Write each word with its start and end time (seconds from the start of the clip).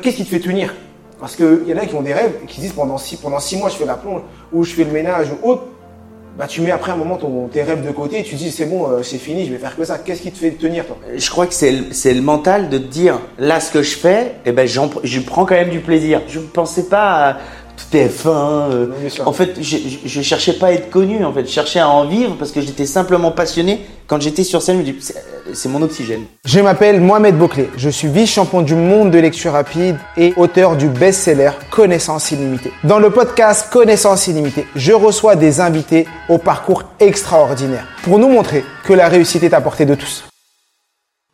Qu'est-ce 0.00 0.16
qui 0.16 0.24
te 0.24 0.30
fait 0.30 0.40
tenir? 0.40 0.74
Parce 1.20 1.36
qu'il 1.36 1.64
y 1.66 1.72
en 1.72 1.76
a 1.76 1.86
qui 1.86 1.94
ont 1.94 2.02
des 2.02 2.14
rêves 2.14 2.32
qui 2.48 2.60
disent 2.60 2.72
pendant 2.72 2.98
six, 2.98 3.16
pendant 3.16 3.38
six 3.38 3.56
mois 3.56 3.68
je 3.68 3.76
fais 3.76 3.84
la 3.84 3.94
plonge 3.94 4.22
ou 4.52 4.64
je 4.64 4.72
fais 4.72 4.84
le 4.84 4.90
ménage 4.90 5.28
ou 5.30 5.48
autre. 5.48 5.64
Bah, 6.36 6.46
tu 6.48 6.62
mets 6.62 6.70
après 6.70 6.92
un 6.92 6.96
moment 6.96 7.18
ton, 7.18 7.46
tes 7.48 7.62
rêves 7.62 7.86
de 7.86 7.92
côté 7.92 8.20
et 8.20 8.22
tu 8.22 8.36
dis 8.36 8.50
c'est 8.50 8.64
bon, 8.64 8.88
euh, 8.88 9.02
c'est 9.02 9.18
fini, 9.18 9.44
je 9.46 9.52
vais 9.52 9.58
faire 9.58 9.76
que 9.76 9.84
ça. 9.84 9.98
Qu'est-ce 9.98 10.22
qui 10.22 10.32
te 10.32 10.38
fait 10.38 10.50
tenir 10.52 10.86
toi? 10.86 10.96
Je 11.14 11.30
crois 11.30 11.46
que 11.46 11.52
c'est 11.52 11.70
le, 11.70 12.14
le 12.14 12.22
mental 12.22 12.70
de 12.70 12.78
te 12.78 12.86
dire 12.86 13.20
là 13.38 13.60
ce 13.60 13.70
que 13.70 13.82
je 13.82 13.94
fais, 13.94 14.36
eh 14.46 14.52
ben, 14.52 14.66
je 14.66 15.20
prends 15.20 15.44
quand 15.44 15.54
même 15.54 15.68
du 15.68 15.80
plaisir. 15.80 16.22
Je 16.28 16.38
ne 16.38 16.46
pensais 16.46 16.84
pas 16.84 17.28
à 17.28 17.36
TF1. 17.92 18.26
Euh, 18.26 18.86
en 19.24 19.32
fait, 19.32 19.60
je, 19.60 19.76
je, 20.04 20.22
cherchais 20.22 20.54
pas 20.54 20.68
à 20.68 20.72
être 20.72 20.90
connu. 20.90 21.24
En 21.24 21.32
fait, 21.32 21.46
je 21.46 21.50
cherchais 21.52 21.80
à 21.80 21.88
en 21.88 22.06
vivre 22.06 22.36
parce 22.38 22.52
que 22.52 22.60
j'étais 22.60 22.86
simplement 22.86 23.30
passionné. 23.30 23.80
Quand 24.06 24.20
j'étais 24.20 24.44
sur 24.44 24.62
scène, 24.62 24.76
je 24.76 24.92
me 24.92 24.92
dis 24.92 25.12
c'est 25.54 25.68
mon 25.68 25.82
oxygène. 25.82 26.24
Je 26.44 26.60
m'appelle 26.60 27.00
Mohamed 27.00 27.36
Bouclé. 27.36 27.68
Je 27.76 27.88
suis 27.88 28.08
vice-champion 28.08 28.62
du 28.62 28.74
monde 28.74 29.10
de 29.10 29.18
lecture 29.18 29.52
rapide 29.52 29.96
et 30.16 30.32
auteur 30.36 30.76
du 30.76 30.88
best-seller 30.88 31.52
Connaissance 31.70 32.30
illimitée. 32.30 32.72
Dans 32.84 32.98
le 32.98 33.10
podcast 33.10 33.68
Connaissance 33.70 34.26
illimitée, 34.26 34.66
je 34.76 34.92
reçois 34.92 35.36
des 35.36 35.60
invités 35.60 36.06
au 36.28 36.38
parcours 36.38 36.84
extraordinaire 37.00 37.86
pour 38.02 38.18
nous 38.18 38.28
montrer 38.28 38.64
que 38.84 38.92
la 38.92 39.08
réussite 39.08 39.42
est 39.42 39.54
à 39.54 39.60
portée 39.60 39.86
de 39.86 39.94
tous. 39.94 40.24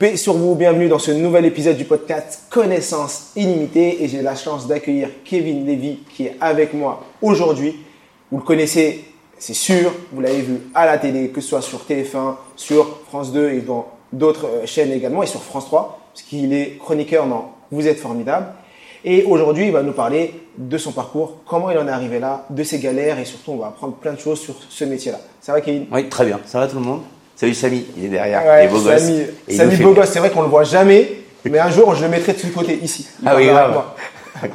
Paix 0.01 0.17
sur 0.17 0.35
vous, 0.35 0.55
bienvenue 0.55 0.87
dans 0.87 1.01
ce 1.01 1.11
nouvel 1.11 1.45
épisode 1.45 1.77
du 1.77 1.85
podcast 1.85 2.45
Connaissance 2.51 3.33
illimitée 3.35 4.05
et 4.05 4.07
j'ai 4.07 4.23
la 4.23 4.37
chance 4.37 4.69
d'accueillir 4.69 5.09
Kevin 5.25 5.67
Levy 5.67 5.99
qui 6.15 6.27
est 6.27 6.37
avec 6.41 6.73
moi 6.73 7.03
aujourd'hui. 7.21 7.75
Vous 8.31 8.39
le 8.39 8.45
connaissez, 8.45 9.07
c'est 9.39 9.55
sûr, 9.55 9.93
vous 10.13 10.21
l'avez 10.21 10.43
vu 10.43 10.61
à 10.73 10.87
la 10.87 10.99
télé, 10.99 11.31
que 11.31 11.41
ce 11.41 11.49
soit 11.49 11.63
sur 11.63 11.81
TF1, 11.81 12.37
sur 12.55 13.01
France 13.09 13.33
2 13.33 13.51
et 13.51 13.61
dans 13.61 13.89
d'autres 14.13 14.47
euh, 14.47 14.67
chaînes 14.67 14.93
également 14.93 15.25
et 15.25 15.27
sur 15.27 15.43
France 15.43 15.65
3 15.65 15.99
parce 16.13 16.23
qu'il 16.23 16.53
est 16.53 16.79
chroniqueur 16.79 17.27
dans 17.27 17.57
Vous 17.73 17.89
êtes 17.89 17.99
formidable. 17.99 18.47
Et 19.05 19.25
aujourd'hui, 19.25 19.67
il 19.67 19.73
va 19.73 19.83
nous 19.83 19.95
parler 19.95 20.33
de 20.57 20.79
son 20.79 20.93
parcours, 20.93 21.39
comment 21.45 21.73
il 21.73 21.79
en 21.79 21.89
est 21.89 21.91
arrivé 21.91 22.21
là, 22.21 22.47
de 22.51 22.63
ses 22.63 22.79
galères 22.79 23.19
et 23.19 23.25
surtout, 23.25 23.51
on 23.51 23.57
va 23.57 23.67
apprendre 23.67 23.95
plein 23.95 24.13
de 24.13 24.21
choses 24.21 24.39
sur 24.39 24.55
ce 24.69 24.85
métier-là. 24.85 25.19
Ça 25.41 25.51
va, 25.51 25.61
Kevin? 25.61 25.87
Oui, 25.91 26.09
très 26.09 26.25
bien. 26.25 26.39
Ça 26.47 26.61
va 26.61 26.69
tout 26.69 26.77
le 26.77 26.85
monde? 26.85 27.01
Salut 27.39 27.55
Samy, 27.55 27.87
il 27.97 28.07
est 28.07 28.09
derrière, 28.09 28.43
il 28.61 28.65
est 28.65 28.69
beau 28.69 28.81
gosse. 28.81 29.13
Samy, 29.49 29.77
beau 29.77 29.93
gosse, 29.93 30.09
c'est 30.09 30.19
vrai 30.19 30.31
qu'on 30.31 30.43
le 30.43 30.49
voit 30.49 30.65
jamais, 30.65 31.21
mais 31.45 31.61
un 31.61 31.71
jour 31.71 31.95
je 31.95 32.03
le 32.03 32.09
mettrai 32.09 32.33
de 32.33 32.39
ce 32.39 32.49
côté 32.49 32.81
ici. 32.83 33.07
ah 33.25 33.35
oui, 33.37 33.47
grave. 33.47 33.81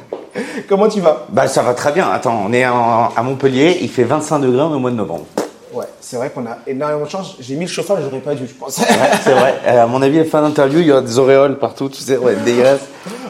Comment 0.68 0.90
tu 0.90 1.00
vas? 1.00 1.26
Bah 1.30 1.48
ça 1.48 1.62
va 1.62 1.76
très 1.76 1.94
bien. 1.94 2.10
Attends, 2.10 2.44
on 2.46 2.52
est 2.52 2.64
à 2.64 3.14
Montpellier, 3.24 3.78
il 3.80 3.90
fait 3.90 4.04
25 4.04 4.40
degrés 4.40 4.64
au 4.64 4.80
mois 4.80 4.92
de 4.92 4.98
novembre. 4.98 5.24
Ouais, 5.72 5.86
c'est 6.02 6.18
vrai 6.18 6.30
qu'on 6.30 6.46
a 6.46 6.58
énormément 6.68 7.06
de 7.06 7.10
chance. 7.10 7.38
J'ai 7.40 7.56
mis 7.56 7.66
le 7.66 7.72
chauffage, 7.72 8.04
j'aurais 8.04 8.20
pas 8.20 8.36
dû, 8.36 8.46
je 8.48 8.54
pense. 8.54 8.78
Ouais, 8.80 8.86
c'est 9.24 9.32
vrai. 9.32 9.54
Euh, 9.66 9.84
à 9.84 9.88
mon 9.88 10.02
avis, 10.02 10.20
à 10.20 10.24
la 10.24 10.30
fin 10.30 10.42
d'interview, 10.42 10.82
il 10.82 10.88
y 10.88 10.92
aura 10.92 11.02
des 11.02 11.18
auréoles 11.18 11.60
partout, 11.60 11.88
tu 11.88 12.02
sais, 12.02 12.18
ouais, 12.18 12.36
dégueulasse. 12.44 12.82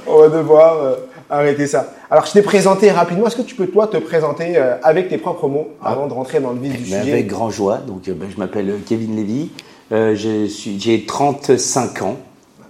on 0.08 0.18
va 0.18 0.30
devoir 0.30 0.78
euh, 0.82 0.96
arrêter 1.30 1.68
ça. 1.68 1.94
Alors, 2.10 2.26
je 2.26 2.32
t'ai 2.34 2.42
présenté 2.42 2.92
rapidement. 2.92 3.28
Est-ce 3.28 3.38
que 3.38 3.42
tu 3.42 3.56
peux, 3.56 3.68
toi, 3.68 3.88
te 3.88 3.98
présenter 3.98 4.58
euh, 4.58 4.76
avec 4.84 5.10
tes 5.10 5.18
propres 5.18 5.48
mots 5.48 5.70
ah. 5.82 5.92
avant 5.92 6.08
de 6.08 6.14
rentrer 6.14 6.40
dans 6.40 6.52
le 6.52 6.60
vif 6.60 6.78
du 6.78 6.86
sujet? 6.86 7.12
Avec 7.12 7.28
grand 7.28 7.50
joie. 7.50 7.78
Donc, 7.78 8.10
ben, 8.10 8.30
je 8.34 8.38
m'appelle 8.40 8.80
Kevin 8.88 9.16
Lévy. 9.16 9.52
j'ai 9.92 11.06
35 11.06 12.02
ans. 12.02 12.18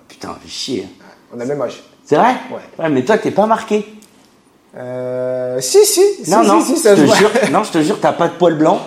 Putain, 0.07 0.35
fait 0.41 0.49
chier. 0.49 0.87
On 1.35 1.39
a 1.39 1.43
le 1.43 1.49
même 1.49 1.61
âge. 1.61 1.83
C'est 2.05 2.15
vrai? 2.15 2.35
Ouais. 2.51 2.89
Mais 2.89 3.03
toi, 3.03 3.17
t'es 3.17 3.31
pas 3.31 3.45
marqué. 3.45 3.85
Euh, 4.75 5.61
si, 5.61 5.85
si, 5.85 6.01
non, 6.29 6.43
non, 6.43 6.61
si, 6.61 6.77
ça 6.77 6.95
je 6.95 7.03
te 7.03 7.15
jure, 7.15 7.29
non, 7.51 7.63
je 7.63 7.71
te 7.71 7.81
jure, 7.81 7.99
t'as 7.99 8.11
pas 8.11 8.27
de 8.27 8.33
poil 8.33 8.55
blanc. 8.57 8.79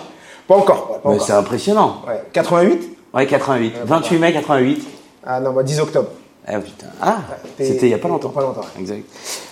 Pas 0.47 0.55
encore. 0.55 1.01
mais 1.05 1.19
c'est 1.19 1.33
impressionnant. 1.33 2.01
Ouais. 2.07 2.21
88 2.33 2.97
Ouais, 3.13 3.25
88. 3.25 3.73
28 3.85 4.19
mai 4.19 4.33
88. 4.33 4.87
Ah 5.25 5.39
non, 5.39 5.51
bah 5.51 5.63
10 5.63 5.79
octobre. 5.79 6.09
Ah 6.49 6.59
putain. 6.59 6.87
Ah, 7.01 7.17
c'était 7.57 7.87
il 7.87 7.89
y 7.89 7.93
a 7.93 7.97
pas 7.97 8.07
longtemps. 8.07 8.29
Pas 8.29 8.41
longtemps. 8.41 8.65
Exact. 8.79 9.03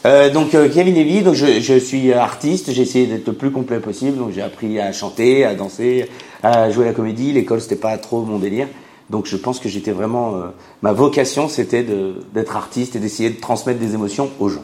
Euh, 0.05 0.31
donc 0.31 0.55
euh, 0.55 0.69
Kevin 0.69 0.95
Levy, 0.95 1.23
donc 1.23 1.33
je, 1.33 1.59
je 1.59 1.77
suis 1.77 2.13
artiste, 2.13 2.71
j'ai 2.71 2.83
essayé 2.83 3.05
d'être 3.05 3.27
le 3.27 3.33
plus 3.33 3.51
complet 3.51 3.79
possible, 3.79 4.17
donc 4.17 4.31
j'ai 4.31 4.41
appris 4.41 4.79
à 4.79 4.93
chanter, 4.93 5.43
à 5.43 5.55
danser, 5.55 6.09
à 6.41 6.69
jouer 6.71 6.85
à 6.85 6.87
la 6.87 6.93
comédie. 6.93 7.33
L'école 7.33 7.59
c'était 7.59 7.75
pas 7.75 7.97
trop 7.97 8.21
mon 8.21 8.39
délire. 8.39 8.67
Donc 9.09 9.25
je 9.25 9.35
pense 9.35 9.59
que 9.59 9.67
j'étais 9.67 9.91
vraiment, 9.91 10.35
euh, 10.35 10.41
ma 10.81 10.93
vocation 10.93 11.49
c'était 11.49 11.85
d'être 12.33 12.55
artiste 12.55 12.95
et 12.95 12.99
d'essayer 12.99 13.29
de 13.29 13.39
transmettre 13.41 13.79
des 13.79 13.93
émotions 13.93 14.29
aux 14.39 14.47
gens. 14.47 14.63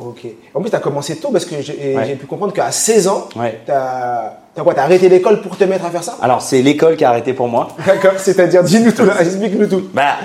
Ok. 0.00 0.26
En 0.54 0.60
plus, 0.60 0.70
tu 0.70 0.76
as 0.76 0.80
commencé 0.80 1.16
tôt 1.16 1.30
parce 1.32 1.44
que 1.44 1.60
j'ai 1.60 2.16
pu 2.18 2.26
comprendre 2.26 2.52
qu'à 2.52 2.70
16 2.70 3.08
ans, 3.08 3.28
ouais. 3.36 3.60
tu 3.64 3.72
as, 3.72 4.38
quoi 4.56 4.74
T'as 4.74 4.84
arrêté 4.84 5.08
l'école 5.08 5.40
pour 5.40 5.56
te 5.56 5.64
mettre 5.64 5.84
à 5.84 5.90
faire 5.90 6.04
ça? 6.04 6.16
Alors, 6.20 6.40
c'est 6.40 6.62
l'école 6.62 6.96
qui 6.96 7.04
a 7.04 7.10
arrêté 7.10 7.32
pour 7.32 7.48
moi. 7.48 7.68
D'accord, 7.86 8.12
c'est-à-dire, 8.16 8.62
dis-nous 8.62 8.92
tout, 8.92 9.08
explique-nous 9.20 9.66
tout. 9.66 9.88
Bah, 9.92 10.16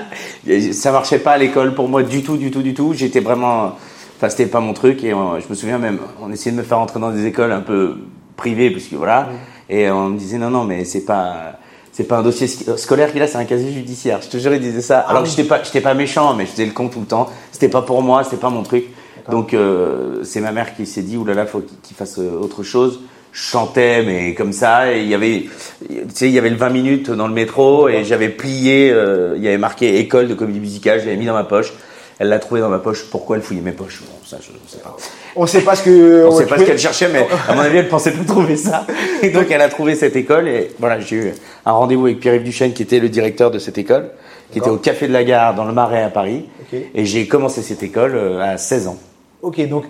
ça 0.74 0.92
marchait 0.92 1.20
pas 1.20 1.32
à 1.32 1.38
l'école 1.38 1.74
pour 1.74 1.88
moi 1.88 2.04
du 2.04 2.22
tout, 2.22 2.38
du 2.38 2.52
tout, 2.52 2.62
du 2.62 2.74
tout. 2.74 2.94
J'étais 2.94 3.20
vraiment. 3.20 3.72
Enfin, 4.18 4.30
c'était 4.30 4.46
pas 4.46 4.60
mon 4.60 4.74
truc 4.74 5.04
et 5.04 5.10
je 5.10 5.50
me 5.50 5.56
souviens 5.56 5.80
même, 5.80 6.00
on 6.22 6.32
essayait 6.32 6.52
de 6.52 6.58
me 6.58 6.64
faire 6.64 6.80
entrer 6.80 7.00
dans 7.00 7.12
des 7.12 7.26
écoles 7.26 7.52
un 7.52 7.62
peu 7.62 7.98
privées, 8.38 8.70
puisque 8.70 8.94
voilà. 8.94 9.30
Et 9.70 9.90
on 9.90 10.10
me 10.10 10.18
disait, 10.18 10.38
non, 10.38 10.50
non, 10.50 10.64
mais 10.64 10.86
c'est 10.86 11.04
pas 11.04 11.58
c'est 11.94 12.06
pas 12.06 12.18
un 12.18 12.24
dossier 12.24 12.48
scolaire 12.48 13.12
qu'il 13.12 13.22
a, 13.22 13.28
c'est 13.28 13.38
un 13.38 13.46
casier 13.46 13.72
judiciaire. 13.72 14.20
Je 14.22 14.28
te 14.28 14.38
jure, 14.38 14.52
il 14.54 14.60
disait 14.60 14.82
ça. 14.82 15.02
Alors 15.02 15.22
que 15.22 15.30
j'étais 15.30 15.44
pas, 15.44 15.62
j'étais 15.64 15.80
pas 15.80 15.94
méchant, 15.94 16.34
mais 16.34 16.48
je 16.48 16.52
faisais 16.52 16.66
le 16.66 16.72
con 16.72 16.90
tout 16.90 17.00
le 17.00 17.06
temps. 17.06 17.30
C'était 17.52 17.70
pas 17.70 17.84
pour 17.84 18.02
moi, 18.02 18.24
c'était 18.24 18.38
pas 18.38 18.50
mon 18.50 18.64
truc. 18.64 18.86
Donc 19.30 19.54
euh, 19.54 20.24
c'est 20.24 20.42
ma 20.42 20.52
mère 20.52 20.76
qui 20.76 20.86
s'est 20.86 21.02
dit 21.02 21.18
oulala, 21.18 21.46
faut 21.46 21.64
qu'il 21.82 21.96
fasse 21.96 22.20
euh, 22.20 22.38
autre 22.40 22.64
chose. 22.64 23.02
Je 23.32 23.42
chantais 23.42 24.04
mais 24.04 24.34
comme 24.36 24.54
ça. 24.54 24.94
Et 24.94 25.02
il 25.02 25.08
y 25.08 25.16
avait, 25.16 25.46
tu 25.90 25.98
sais, 26.14 26.28
il 26.28 26.34
y 26.34 26.38
avait 26.38 26.50
le 26.50 26.56
20 26.56 26.70
minutes 26.70 27.12
dans 27.12 27.28
le 27.28 27.34
métro 27.34 27.90
et 27.90 28.04
j'avais 28.04 28.30
plié. 28.30 28.92
Euh, 28.92 29.34
il 29.38 29.44
y 29.44 29.48
avait 29.48 29.58
marqué 29.58 30.00
école 30.00 30.28
de 30.28 30.34
comédie 30.34 30.60
musicale. 30.60 31.00
Je 31.00 31.06
l'avais 31.06 31.18
mis 31.18 31.26
dans 31.26 31.34
ma 31.34 31.46
poche. 31.46 31.74
Elle 32.20 32.30
l'a 32.30 32.38
trouvé 32.38 32.62
dans 32.62 32.70
ma 32.70 32.78
poche. 32.78 33.06
Pourquoi 33.10 33.38
elle 33.38 33.42
fouillait 33.42 33.62
mes 33.62 33.72
poches? 33.72 34.02
Bon, 34.02 34.14
Ça, 34.26 34.38
je 34.40 34.52
ne 34.52 34.58
sais 34.68 34.78
pas. 34.78 34.96
On 35.36 35.48
sait 35.48 35.62
pas 35.62 35.76
ce 35.76 35.84
que. 35.84 36.26
On 36.28 36.38
sait 36.38 36.46
pas 36.46 36.60
ce 36.60 36.64
qu'elle 36.64 36.78
cherchait, 36.78 37.10
mais 37.12 37.26
à 37.48 37.56
mon 37.56 37.62
avis, 37.62 37.78
elle 37.78 37.90
pensait 37.90 38.12
pas 38.12 38.24
trouver 38.24 38.56
ça. 38.56 38.86
Et 39.24 39.30
donc, 39.30 39.48
elle 39.50 39.62
a 39.62 39.70
trouvé 39.70 39.96
cette 39.96 40.16
école. 40.16 40.48
Et 40.48 40.72
voilà, 40.80 41.00
j'ai 41.00 41.16
eu 41.16 41.34
un 41.66 41.72
rendez-vous 41.72 42.06
avec 42.06 42.20
Pierre-Yves 42.20 42.44
Duchesne, 42.44 42.74
qui 42.74 42.84
était 42.84 43.00
le 43.00 43.10
directeur 43.10 43.50
de 43.50 43.58
cette 43.58 43.80
école, 43.80 44.12
qui 44.52 44.60
était 44.60 44.70
au 44.70 44.78
Café 44.78 45.08
de 45.08 45.14
la 45.14 45.24
Gare 45.24 45.56
dans 45.56 45.66
le 45.66 45.74
Marais 45.74 46.04
à 46.04 46.10
Paris. 46.10 46.46
Et 46.94 47.06
j'ai 47.06 47.28
commencé 47.28 47.64
cette 47.64 47.82
école 47.82 48.16
à 48.40 48.58
16 48.58 48.88
ans. 48.90 48.98
Ok, 49.44 49.68
donc 49.68 49.84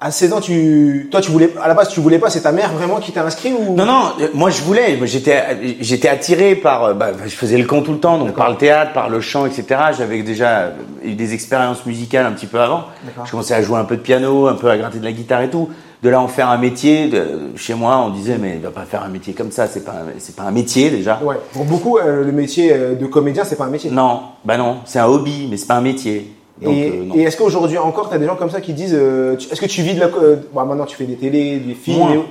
à 0.00 0.10
16 0.10 0.32
ans, 0.32 0.40
tu, 0.40 1.08
toi, 1.10 1.20
tu 1.20 1.30
voulais, 1.30 1.50
à 1.62 1.68
la 1.68 1.74
base, 1.74 1.90
tu 1.90 2.00
voulais 2.00 2.18
pas, 2.18 2.30
c'est 2.30 2.40
ta 2.40 2.52
mère 2.52 2.72
vraiment 2.72 3.00
qui 3.00 3.12
t'a 3.12 3.22
inscrit 3.22 3.52
ou? 3.52 3.74
Non, 3.74 3.84
non, 3.84 4.12
euh, 4.18 4.28
moi 4.32 4.48
je 4.48 4.62
voulais, 4.62 4.98
j'étais, 5.02 5.76
j'étais 5.80 6.08
attiré 6.08 6.54
par, 6.54 6.84
euh, 6.84 6.94
bah, 6.94 7.10
je 7.22 7.34
faisais 7.34 7.58
le 7.58 7.66
con 7.66 7.82
tout 7.82 7.92
le 7.92 7.98
temps, 7.98 8.16
donc 8.16 8.34
par 8.34 8.48
le 8.48 8.56
théâtre, 8.56 8.94
par 8.94 9.10
le 9.10 9.20
chant, 9.20 9.44
etc. 9.44 9.64
J'avais 9.96 10.22
déjà 10.22 10.72
eu 11.04 11.12
des 11.12 11.34
expériences 11.34 11.84
musicales 11.84 12.24
un 12.24 12.32
petit 12.32 12.46
peu 12.46 12.58
avant. 12.58 12.84
Je 13.26 13.30
commençais 13.30 13.52
à 13.52 13.60
jouer 13.60 13.78
un 13.78 13.84
peu 13.84 13.96
de 13.96 14.00
piano, 14.00 14.46
un 14.46 14.54
peu 14.54 14.70
à 14.70 14.78
gratter 14.78 15.00
de 15.00 15.04
la 15.04 15.12
guitare 15.12 15.42
et 15.42 15.50
tout. 15.50 15.68
De 16.02 16.08
là 16.08 16.18
en 16.18 16.28
faire 16.28 16.48
un 16.48 16.56
métier, 16.56 17.08
de, 17.08 17.50
chez 17.56 17.74
moi, 17.74 17.98
on 17.98 18.08
disait 18.08 18.38
mais 18.38 18.54
il 18.54 18.62
va 18.62 18.70
pas 18.70 18.86
faire 18.86 19.02
un 19.02 19.08
métier 19.08 19.34
comme 19.34 19.50
ça, 19.50 19.66
c'est 19.66 19.84
pas, 19.84 19.96
c'est 20.18 20.34
pas 20.34 20.44
un 20.44 20.50
métier 20.50 20.88
déjà. 20.88 21.20
Ouais. 21.22 21.36
Pour 21.52 21.66
beaucoup, 21.66 21.98
euh, 21.98 22.24
le 22.24 22.32
métier 22.32 22.74
de 22.98 23.04
comédien, 23.04 23.44
c'est 23.44 23.56
pas 23.56 23.66
un 23.66 23.70
métier. 23.70 23.90
Non, 23.90 24.22
bah 24.46 24.56
non, 24.56 24.78
c'est 24.86 24.98
un 24.98 25.06
hobby, 25.06 25.46
mais 25.50 25.58
c'est 25.58 25.66
pas 25.66 25.76
un 25.76 25.82
métier. 25.82 26.32
Euh, 26.62 27.08
et, 27.14 27.22
est-ce 27.22 27.36
qu'aujourd'hui 27.36 27.78
encore, 27.78 28.08
tu 28.08 28.14
as 28.14 28.18
des 28.18 28.26
gens 28.26 28.36
comme 28.36 28.50
ça 28.50 28.60
qui 28.60 28.72
disent 28.72 28.96
euh, 28.96 29.36
Est-ce 29.36 29.60
que 29.60 29.66
tu 29.66 29.82
vis 29.82 29.94
de 29.94 30.00
la. 30.00 30.06
Euh, 30.06 30.36
maintenant, 30.54 30.84
tu 30.84 30.96
fais 30.96 31.04
des 31.04 31.16
télés, 31.16 31.58
des 31.58 31.74
films 31.74 32.24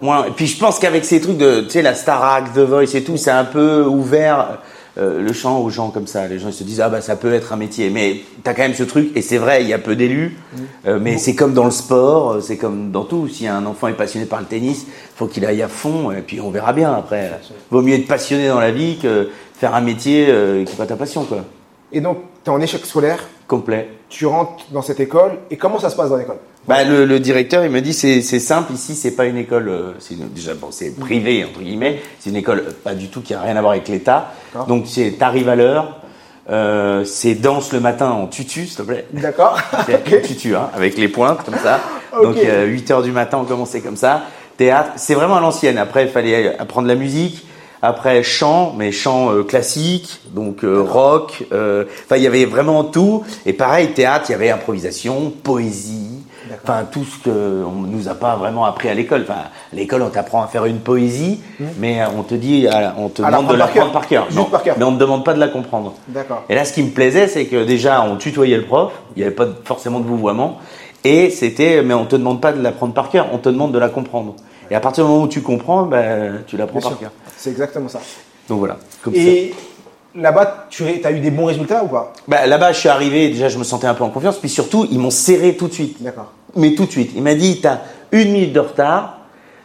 Moins. 0.00 0.26
Et 0.26 0.30
puis 0.30 0.46
je 0.46 0.56
pense 0.58 0.78
qu'avec 0.78 1.04
ces 1.04 1.20
trucs 1.20 1.36
de. 1.36 1.62
Tu 1.62 1.70
sais, 1.70 1.82
la 1.82 1.94
Starac, 1.94 2.52
The 2.54 2.58
Voice 2.58 2.94
et 2.94 3.02
tout, 3.02 3.16
c'est 3.16 3.32
un 3.32 3.44
peu 3.44 3.84
ouvert 3.84 4.58
le 4.96 5.32
champ 5.32 5.60
aux 5.60 5.70
gens 5.70 5.88
comme 5.88 6.06
ça. 6.06 6.28
Les 6.28 6.38
gens 6.38 6.48
ils 6.48 6.54
se 6.54 6.62
disent 6.62 6.80
Ah 6.80 6.88
bah 6.88 7.00
ça 7.00 7.16
peut 7.16 7.32
être 7.32 7.52
un 7.52 7.56
métier. 7.56 7.90
Mais 7.90 8.20
tu 8.44 8.48
as 8.48 8.54
quand 8.54 8.62
même 8.62 8.74
ce 8.74 8.84
truc, 8.84 9.10
et 9.16 9.22
c'est 9.22 9.38
vrai, 9.38 9.62
il 9.62 9.68
y 9.68 9.72
a 9.72 9.78
peu 9.78 9.96
d'élus, 9.96 10.36
mmh. 10.54 10.92
mais 11.00 11.18
c'est 11.18 11.34
comme 11.34 11.52
dans 11.52 11.64
le 11.64 11.72
sport, 11.72 12.40
c'est 12.40 12.58
comme 12.58 12.92
dans 12.92 13.02
tout. 13.02 13.26
Si 13.26 13.48
un 13.48 13.66
enfant 13.66 13.88
est 13.88 13.94
passionné 13.94 14.26
par 14.26 14.38
le 14.38 14.46
tennis, 14.46 14.86
faut 15.16 15.26
qu'il 15.26 15.44
aille 15.44 15.62
à 15.62 15.68
fond, 15.68 16.12
et 16.12 16.22
puis 16.22 16.40
on 16.40 16.50
verra 16.50 16.72
bien 16.72 16.92
après. 16.92 17.40
Vaut 17.70 17.82
mieux 17.82 17.94
être 17.94 18.06
passionné 18.06 18.46
dans 18.46 18.60
la 18.60 18.70
vie 18.70 18.98
que 18.98 19.30
faire 19.58 19.74
un 19.74 19.80
métier 19.80 20.26
qui 20.64 20.70
n'est 20.70 20.78
pas 20.78 20.86
ta 20.86 20.96
passion, 20.96 21.24
quoi. 21.24 21.44
Et 21.92 22.00
donc, 22.00 22.18
tu 22.44 22.50
es 22.50 22.52
en 22.52 22.60
échec 22.60 22.84
scolaire. 22.84 23.18
Complet. 23.46 23.88
Tu 24.08 24.26
rentres 24.26 24.64
dans 24.70 24.82
cette 24.82 25.00
école. 25.00 25.32
Et 25.50 25.56
comment 25.56 25.78
ça 25.78 25.90
se 25.90 25.96
passe 25.96 26.10
dans 26.10 26.16
l'école? 26.16 26.38
Bah, 26.68 26.84
le, 26.84 27.18
directeur, 27.18 27.64
il 27.64 27.70
me 27.70 27.80
dit 27.80 27.94
c'est 27.94 28.20
simple, 28.20 28.72
ici, 28.74 28.94
c'est 28.94 29.12
pas 29.12 29.24
une 29.24 29.38
école, 29.38 29.68
euh, 29.68 29.92
c'est 29.98 30.16
déjà 30.32 30.54
bon, 30.54 30.68
c'est 30.70 30.90
privé, 30.90 31.42
entre 31.44 31.60
guillemets, 31.60 32.02
c'est 32.18 32.30
une 32.30 32.36
école 32.36 32.62
pas 32.84 32.94
du 32.94 33.08
tout 33.08 33.22
qui 33.22 33.32
a 33.32 33.40
rien 33.40 33.56
à 33.56 33.60
voir 33.60 33.72
avec 33.72 33.88
l'État. 33.88 34.32
Donc, 34.68 34.84
tu 34.84 35.14
arrives 35.20 35.48
à 35.48 35.56
l'heure, 35.56 36.00
Euh, 36.50 37.04
c'est 37.04 37.34
danse 37.34 37.72
le 37.72 37.78
matin 37.78 38.10
en 38.10 38.26
tutu, 38.26 38.66
s'il 38.66 38.76
te 38.76 38.82
plaît. 38.82 39.06
D'accord. 39.12 39.56
En 39.88 40.26
tutu, 40.26 40.56
hein, 40.56 40.68
avec 40.74 40.96
les 40.98 41.08
pointes 41.08 41.44
comme 41.44 41.58
ça. 41.58 41.80
Ok. 42.12 42.22
Donc 42.22 42.36
euh, 42.38 42.64
8 42.66 42.90
heures 42.90 43.02
du 43.02 43.12
matin, 43.12 43.38
on 43.40 43.44
commençait 43.44 43.80
comme 43.80 43.96
ça. 43.96 44.22
Théâtre, 44.56 44.90
c'est 44.96 45.14
vraiment 45.14 45.36
à 45.36 45.40
l'ancienne. 45.40 45.78
Après, 45.78 46.04
il 46.04 46.10
fallait 46.10 46.58
apprendre 46.58 46.88
la 46.88 46.96
musique. 46.96 47.46
Après, 47.82 48.22
chant, 48.22 48.74
mais 48.76 48.92
chant 48.92 49.32
euh, 49.32 49.42
classique, 49.42 50.20
donc 50.34 50.64
euh, 50.64 50.82
rock. 50.82 51.44
euh, 51.52 51.84
Enfin, 52.04 52.16
il 52.16 52.22
y 52.22 52.26
avait 52.26 52.44
vraiment 52.44 52.84
tout. 52.84 53.24
Et 53.46 53.52
pareil, 53.54 53.88
théâtre, 53.92 54.26
il 54.28 54.32
y 54.32 54.34
avait 54.34 54.50
improvisation, 54.50 55.32
poésie. 55.42 56.08
Enfin, 56.64 56.84
tout 56.90 57.04
ce 57.04 57.24
qu'on 57.30 57.70
nous 57.70 58.08
a 58.08 58.14
pas 58.14 58.34
vraiment 58.36 58.64
appris 58.64 58.88
à 58.88 58.94
l'école. 58.94 59.22
Enfin, 59.22 59.40
à 59.72 59.76
l'école, 59.76 60.02
on 60.02 60.10
t'apprend 60.10 60.42
à 60.42 60.46
faire 60.48 60.66
une 60.66 60.80
poésie, 60.80 61.40
mais 61.78 62.02
euh, 62.02 62.06
on 62.18 62.22
te 62.22 62.34
dit, 62.34 62.66
on 62.98 63.08
te 63.08 63.22
À 63.22 63.30
demande 63.30 63.46
de 63.52 63.54
l'apprendre 63.54 63.92
par 63.92 64.06
cœur. 64.08 64.24
par 64.24 64.24
cœur. 64.24 64.24
Juste 64.26 64.36
Non, 64.36 64.44
par 64.44 64.62
cœur. 64.62 64.74
Mais 64.76 64.84
on 64.84 64.90
ne 64.90 64.96
te 64.96 65.00
demande 65.00 65.24
pas 65.24 65.32
de 65.32 65.38
la 65.40 65.48
comprendre. 65.48 65.94
D'accord. 66.08 66.42
Et 66.50 66.54
là, 66.56 66.64
ce 66.66 66.72
qui 66.74 66.82
me 66.82 66.90
plaisait, 66.90 67.28
c'est 67.28 67.46
que 67.46 67.64
déjà, 67.64 68.02
on 68.02 68.16
tutoyait 68.16 68.56
le 68.58 68.64
prof. 68.64 68.92
Il 69.16 69.20
n'y 69.20 69.26
avait 69.26 69.34
pas 69.34 69.46
forcément 69.64 70.00
de 70.00 70.06
vouvoiement. 70.06 70.58
Et 71.04 71.30
c'était, 71.30 71.82
mais 71.82 71.94
on 71.94 72.04
te 72.04 72.16
demande 72.16 72.40
pas 72.42 72.52
de 72.52 72.60
l'apprendre 72.60 72.92
par 72.92 73.08
cœur. 73.10 73.28
On 73.32 73.38
te 73.38 73.48
demande 73.48 73.72
de 73.72 73.78
la 73.78 73.88
comprendre. 73.88 74.34
Et 74.70 74.74
à 74.74 74.80
partir 74.80 75.04
du 75.04 75.10
moment 75.10 75.24
où 75.24 75.28
tu 75.28 75.42
comprends, 75.42 75.82
ben, 75.82 76.42
tu 76.46 76.56
l'apprends 76.56 76.80
par 76.80 76.98
cœur. 76.98 77.10
C'est 77.36 77.50
exactement 77.50 77.88
ça. 77.88 78.00
Donc 78.48 78.60
voilà. 78.60 78.76
Comme. 79.02 79.14
Et 79.14 79.52
là-bas, 80.14 80.66
tu 80.70 80.84
as 81.04 81.10
eu 81.10 81.20
des 81.20 81.30
bons 81.30 81.46
résultats 81.46 81.84
ou 81.84 81.88
pas? 81.88 82.12
Bah, 82.28 82.46
là-bas, 82.46 82.72
je 82.72 82.78
suis 82.78 82.88
arrivé, 82.88 83.28
déjà, 83.28 83.48
je 83.48 83.58
me 83.58 83.64
sentais 83.64 83.86
un 83.86 83.94
peu 83.94 84.04
en 84.04 84.10
confiance. 84.10 84.38
Puis 84.38 84.48
surtout, 84.48 84.86
ils 84.90 84.98
m'ont 84.98 85.10
serré 85.10 85.56
tout 85.56 85.68
de 85.68 85.72
suite. 85.72 86.02
D'accord. 86.02 86.32
Mais 86.56 86.74
tout 86.74 86.86
de 86.86 86.90
suite. 86.90 87.12
Il 87.14 87.22
m'a 87.22 87.34
dit, 87.34 87.60
t'as 87.60 87.78
une 88.12 88.32
minute 88.32 88.52
de 88.52 88.60
retard. 88.60 89.18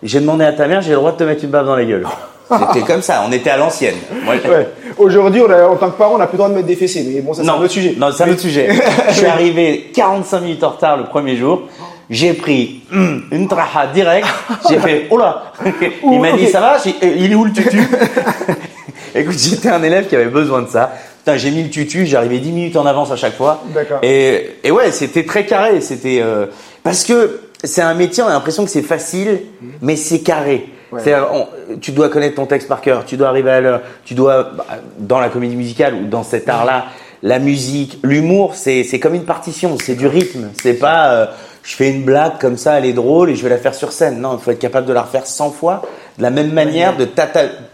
J'ai 0.03 0.19
demandé 0.19 0.45
à 0.45 0.53
ta 0.53 0.67
mère, 0.67 0.81
j'ai 0.81 0.91
le 0.91 0.97
droit 0.97 1.11
de 1.11 1.17
te 1.17 1.23
mettre 1.23 1.43
une 1.43 1.49
baffe 1.49 1.65
dans 1.65 1.75
la 1.75 1.85
gueule. 1.85 2.05
C'était 2.49 2.85
comme 2.85 3.01
ça. 3.01 3.23
On 3.27 3.31
était 3.31 3.49
à 3.49 3.57
l'ancienne. 3.57 3.95
Ouais. 4.27 4.39
Aujourd'hui, 4.97 5.41
en 5.41 5.75
tant 5.77 5.89
que 5.89 5.97
parent, 5.97 6.15
on 6.15 6.17
n'a 6.19 6.27
plus 6.27 6.35
le 6.35 6.39
droit 6.39 6.49
de 6.49 6.55
mettre 6.55 6.67
des 6.67 6.75
fessées, 6.75 7.03
mais 7.07 7.21
bon, 7.21 7.33
ça 7.33 7.43
c'est 7.43 7.49
un 7.49 7.55
autre 7.55 7.71
sujet. 7.71 7.95
Non, 7.97 8.11
c'est 8.11 8.23
un 8.23 8.29
autre 8.29 8.39
sujet. 8.39 8.69
je 9.09 9.13
suis 9.13 9.25
arrivé 9.25 9.91
45 9.95 10.41
minutes 10.41 10.63
en 10.63 10.69
retard 10.69 10.97
le 10.97 11.05
premier 11.05 11.35
jour. 11.35 11.63
J'ai 12.09 12.33
pris 12.33 12.81
une 12.91 13.47
traha 13.47 13.87
direct. 13.87 14.27
J'ai 14.69 14.79
fait, 14.79 15.07
oh 15.11 15.17
là 15.17 15.53
Il 16.03 16.19
m'a 16.19 16.33
dit, 16.33 16.47
ça 16.47 16.59
va 16.59 16.77
eh, 16.85 17.07
Il 17.17 17.31
est 17.31 17.35
où 17.35 17.45
le 17.45 17.51
tutu 17.51 17.79
Écoute, 19.15 19.37
j'étais 19.37 19.69
un 19.69 19.81
élève 19.81 20.07
qui 20.07 20.15
avait 20.15 20.25
besoin 20.25 20.61
de 20.61 20.67
ça. 20.67 20.91
Putain, 21.19 21.37
j'ai 21.37 21.49
mis 21.51 21.63
le 21.63 21.69
tutu, 21.69 22.05
j'arrivais 22.05 22.37
10 22.39 22.51
minutes 22.51 22.75
en 22.75 22.85
avance 22.85 23.11
à 23.11 23.15
chaque 23.15 23.35
fois. 23.35 23.63
D'accord. 23.73 23.99
Et, 24.03 24.57
et 24.63 24.71
ouais, 24.71 24.91
c'était 24.91 25.23
très 25.23 25.45
carré. 25.45 25.81
C'était 25.81 26.19
euh, 26.21 26.47
parce 26.83 27.03
que 27.03 27.39
c'est 27.63 27.81
un 27.81 27.93
métier, 27.93 28.21
on 28.23 28.27
a 28.27 28.33
l'impression 28.33 28.63
que 28.65 28.69
c'est 28.69 28.81
facile, 28.81 29.39
mais 29.81 29.95
c'est 29.95 30.19
carré. 30.19 30.67
Ouais. 30.91 31.01
On- 31.31 31.47
tu 31.81 31.91
dois 31.91 32.09
connaître 32.09 32.35
ton 32.35 32.45
texte 32.45 32.67
par 32.67 32.81
cœur, 32.81 33.05
tu 33.05 33.17
dois 33.17 33.29
arriver 33.29 33.49
à 33.49 33.59
l'heure, 33.61 33.81
tu 34.05 34.13
dois 34.13 34.51
bah, 34.55 34.65
dans 34.99 35.19
la 35.19 35.29
comédie 35.29 35.55
musicale 35.55 35.95
ou 35.95 36.05
dans 36.05 36.23
cet 36.23 36.47
art-là, 36.47 36.85
la 37.23 37.39
musique, 37.39 37.97
l'humour, 38.03 38.53
c'est 38.55 38.83
c'est 38.83 38.99
comme 38.99 39.15
une 39.15 39.25
partition, 39.25 39.77
c'est 39.83 39.95
du 39.95 40.05
rythme. 40.05 40.49
C'est 40.61 40.75
pas 40.75 41.09
euh, 41.11 41.25
je 41.65 41.75
fais 41.75 41.89
une 41.89 42.03
blague 42.03 42.37
comme 42.39 42.55
ça, 42.57 42.77
elle 42.77 42.85
est 42.85 42.93
drôle 42.93 43.29
et 43.31 43.35
je 43.35 43.43
vais 43.43 43.49
la 43.49 43.57
faire 43.57 43.73
sur 43.75 43.91
scène. 43.91 44.21
Non, 44.21 44.37
il 44.37 44.39
faut 44.39 44.51
être 44.51 44.59
capable 44.59 44.85
de 44.87 44.93
la 44.93 45.01
refaire 45.01 45.25
100 45.27 45.49
fois 45.51 45.81
de 46.17 46.23
la 46.23 46.29
même 46.29 46.53
manière, 46.53 46.95
de 46.95 47.03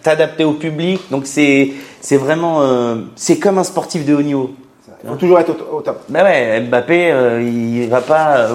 t'adapter 0.01 0.43
au 0.45 0.53
public. 0.53 0.99
Donc 1.11 1.27
c'est 1.27 1.71
c'est 1.99 2.17
vraiment 2.17 2.61
euh, 2.63 2.95
c'est 3.15 3.37
comme 3.37 3.57
un 3.59 3.63
sportif 3.63 4.05
de 4.05 4.15
haut 4.15 4.21
niveau. 4.23 4.51
Il 5.03 5.09
faut 5.09 5.15
toujours 5.15 5.39
être 5.39 5.49
au, 5.49 5.77
au 5.77 5.81
top. 5.81 6.01
Bah 6.09 6.23
ouais, 6.23 6.61
Mbappé, 6.61 7.11
euh, 7.11 7.41
il 7.41 7.87
va 7.89 8.01
pas 8.01 8.37
euh, 8.37 8.49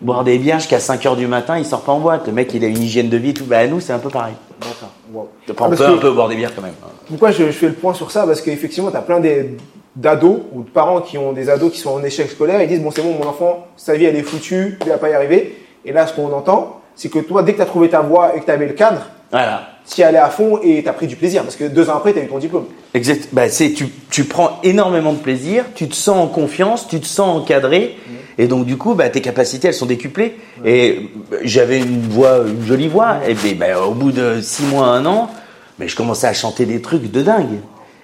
boire 0.00 0.24
des 0.24 0.38
bières 0.38 0.58
jusqu'à 0.60 0.78
5 0.78 1.04
heures 1.06 1.16
du 1.16 1.26
matin, 1.26 1.56
il 1.58 1.64
sort 1.64 1.80
pas 1.82 1.92
en 1.92 2.00
boîte. 2.00 2.26
Le 2.26 2.32
mec, 2.34 2.52
il 2.54 2.62
a 2.64 2.68
une 2.68 2.82
hygiène 2.82 3.08
de 3.08 3.16
vie, 3.16 3.32
tout. 3.34 3.44
Bah 3.44 3.66
nous, 3.66 3.80
c'est 3.80 3.92
un 3.94 3.98
peu 3.98 4.10
pareil. 4.10 4.34
D'accord. 4.60 4.90
Wow. 5.12 5.28
On 5.48 5.54
Parce 5.54 5.70
peut 5.70 5.76
que- 5.86 5.90
un 5.92 5.96
peu 5.98 6.10
boire 6.12 6.28
des 6.28 6.36
bières 6.36 6.54
quand 6.54 6.62
même. 6.62 6.74
Pourquoi 7.08 7.30
je, 7.30 7.44
je 7.46 7.50
fais 7.52 7.68
le 7.68 7.72
point 7.74 7.94
sur 7.94 8.10
ça? 8.10 8.26
Parce 8.26 8.40
qu'effectivement, 8.42 8.90
tu 8.90 8.96
as 8.96 9.02
plein 9.02 9.20
des- 9.20 9.56
d'ados 9.96 10.40
ou 10.52 10.62
de 10.62 10.68
parents 10.70 11.00
qui 11.00 11.18
ont 11.18 11.32
des 11.32 11.48
ados 11.50 11.72
qui 11.72 11.78
sont 11.80 11.90
en 11.90 12.02
échec 12.04 12.30
scolaire. 12.30 12.62
Ils 12.62 12.68
disent 12.68 12.80
Bon, 12.82 12.90
c'est 12.90 13.02
bon, 13.02 13.14
mon 13.18 13.26
enfant, 13.28 13.66
sa 13.76 13.94
vie, 13.94 14.04
elle 14.04 14.16
est 14.16 14.22
foutue, 14.22 14.78
il 14.82 14.88
va 14.88 14.98
pas 14.98 15.08
y 15.10 15.14
arriver. 15.14 15.56
Et 15.84 15.92
là, 15.92 16.06
ce 16.06 16.12
qu'on 16.12 16.32
entend, 16.32 16.80
c'est 16.94 17.08
que 17.08 17.18
toi, 17.18 17.42
dès 17.42 17.52
que 17.52 17.56
tu 17.56 17.62
as 17.62 17.66
trouvé 17.66 17.88
ta 17.88 18.00
voie 18.00 18.36
et 18.36 18.40
que 18.40 18.44
tu 18.44 18.50
avais 18.50 18.66
le 18.66 18.72
cadre, 18.74 19.02
Voilà. 19.30 19.68
tu 19.88 20.00
y 20.00 20.04
allais 20.04 20.18
à 20.18 20.28
fond 20.30 20.58
et 20.62 20.82
tu 20.82 20.88
as 20.88 20.92
pris 20.92 21.06
du 21.06 21.16
plaisir. 21.16 21.42
Parce 21.42 21.56
que 21.56 21.64
deux 21.64 21.88
ans 21.90 21.96
après, 21.96 22.12
tu 22.12 22.18
as 22.18 22.22
eu 22.22 22.28
ton 22.28 22.38
diplôme. 22.38 22.64
Exact. 22.94 23.28
Bah, 23.32 23.48
c'est 23.48 23.72
tu, 23.72 23.88
tu 24.10 24.24
prends 24.24 24.58
énormément 24.62 25.12
de 25.12 25.18
plaisir, 25.18 25.64
tu 25.74 25.88
te 25.88 25.94
sens 25.94 26.16
en 26.16 26.26
confiance, 26.28 26.88
tu 26.88 27.00
te 27.00 27.06
sens 27.06 27.42
encadré, 27.42 27.96
et 28.38 28.48
donc 28.48 28.66
du 28.66 28.76
coup, 28.76 28.94
bah, 28.94 29.08
tes 29.10 29.20
capacités 29.20 29.68
elles 29.68 29.74
sont 29.74 29.86
décuplées. 29.86 30.36
Et 30.64 31.10
bah, 31.30 31.36
j'avais 31.42 31.78
une 31.78 32.00
voix, 32.08 32.38
une 32.46 32.64
jolie 32.66 32.88
voix, 32.88 33.18
et 33.28 33.34
ben, 33.34 33.56
bah, 33.58 33.86
au 33.86 33.92
bout 33.92 34.12
de 34.12 34.40
six 34.40 34.64
mois, 34.64 34.86
un 34.86 35.04
an, 35.06 35.30
mais 35.78 35.88
je 35.88 35.94
commençais 35.96 36.26
à 36.26 36.32
chanter 36.32 36.64
des 36.66 36.80
trucs 36.82 37.10
de 37.10 37.22
dingue. 37.22 37.60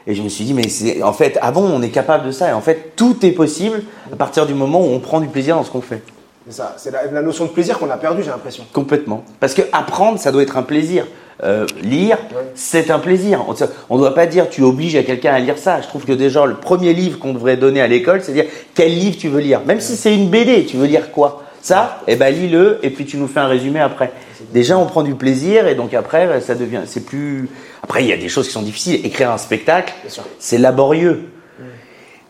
Et 0.07 0.15
je 0.15 0.23
me 0.23 0.29
suis 0.29 0.45
dit, 0.45 0.55
mais 0.55 0.69
c'est 0.69 1.03
en 1.03 1.13
fait, 1.13 1.39
ah 1.43 1.53
bon, 1.53 1.63
on 1.63 1.81
est 1.83 1.91
capable 1.91 2.27
de 2.27 2.31
ça. 2.33 2.49
Et 2.51 2.53
en 2.53 2.61
fait, 2.61 2.93
tout 2.97 3.25
est 3.25 3.31
possible 3.33 3.83
à 4.13 4.17
partir 4.17 4.47
du 4.47 4.55
moment 4.55 4.81
où 4.81 4.91
on 4.91 4.99
prend 4.99 5.21
du 5.21 5.29
plaisir 5.29 5.57
dans 5.57 5.65
ce 5.65 5.71
qu'on 5.71 5.81
fait. 5.81 6.03
C'est 6.49 6.55
ça. 6.57 6.75
C'est 6.77 6.91
la, 6.91 7.07
la 7.07 7.23
notion 7.23 7.45
de 7.45 7.51
plaisir 7.51 7.79
qu'on 7.79 7.89
a 7.91 7.97
perdu, 7.97 8.23
j'ai 8.23 8.31
l'impression. 8.31 8.65
Complètement. 8.73 9.23
Parce 9.39 9.55
que 9.55 9.63
apprendre, 9.73 10.19
ça 10.19 10.33
doit 10.33 10.43
être 10.43 10.57
un 10.57 10.63
plaisir. 10.65 11.07
Euh, 11.45 11.67
lire, 11.83 12.19
Ouais. 12.35 12.43
c'est 12.55 12.91
un 12.91 12.99
plaisir. 12.99 13.45
On 13.91 13.95
ne 13.97 14.01
doit 14.01 14.15
pas 14.15 14.27
dire 14.27 14.49
tu 14.49 14.63
obliges 14.63 14.95
à 14.97 15.03
quelqu'un 15.03 15.33
à 15.35 15.39
lire 15.39 15.59
ça. 15.59 15.81
Je 15.81 15.87
trouve 15.89 16.05
que 16.05 16.13
déjà 16.13 16.45
le 16.47 16.55
premier 16.55 16.93
livre 16.93 17.19
qu'on 17.19 17.33
devrait 17.33 17.57
donner 17.57 17.81
à 17.81 17.87
l'école, 17.87 18.23
c'est 18.23 18.33
dire 18.33 18.45
quel 18.75 18.91
livre 18.93 19.17
tu 19.19 19.29
veux 19.29 19.41
lire? 19.41 19.61
Même 19.67 19.81
si 19.81 19.97
c'est 19.97 20.15
une 20.15 20.29
BD, 20.29 20.65
tu 20.67 20.77
veux 20.77 20.87
lire 20.87 21.11
quoi? 21.11 21.43
Ça, 21.61 22.01
eh 22.09 22.17
ben 22.17 22.33
lis-le 22.35 22.81
et 22.83 22.91
puis 22.91 23.07
tu 23.07 23.17
nous 23.19 23.29
fais 23.29 23.39
un 23.41 23.47
résumé 23.47 23.79
après. 23.81 24.13
Déjà, 24.53 24.79
on 24.79 24.87
prend 24.87 25.03
du 25.03 25.15
plaisir 25.15 25.67
et 25.69 25.75
donc 25.75 25.95
après, 25.95 26.41
ça 26.41 26.55
devient, 26.55 26.83
c'est 26.87 27.05
plus. 27.05 27.49
Après, 27.83 28.03
il 28.03 28.09
y 28.09 28.13
a 28.13 28.17
des 28.17 28.29
choses 28.29 28.47
qui 28.47 28.53
sont 28.53 28.63
difficiles. 28.63 29.05
Écrire 29.05 29.31
un 29.31 29.39
spectacle, 29.39 29.93
c'est 30.39 30.59
laborieux. 30.59 31.25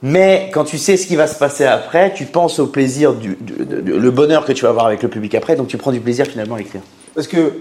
Mais 0.05 0.51
quand 0.53 0.65
tu 0.65 0.79
sais 0.79 0.97
ce 0.97 1.07
qui 1.07 1.15
va 1.15 1.29
se 1.29 1.39
passer 1.39 1.65
après, 1.65 2.13
tu 2.13 2.25
penses 2.25 2.59
au 2.59 2.67
plaisir, 2.67 3.15
du, 3.15 3.39
le 3.85 4.11
bonheur 4.11 4.45
que 4.45 4.53
tu 4.53 4.65
vas 4.65 4.71
avoir 4.71 4.87
avec 4.87 5.03
le 5.03 5.09
public 5.09 5.35
après, 5.37 5.55
donc 5.55 5.69
tu 5.69 5.77
prends 5.77 5.93
du 5.93 6.01
plaisir 6.01 6.27
finalement 6.27 6.57
à 6.57 6.61
écrire. 6.61 6.81
Parce 7.15 7.29
que, 7.29 7.53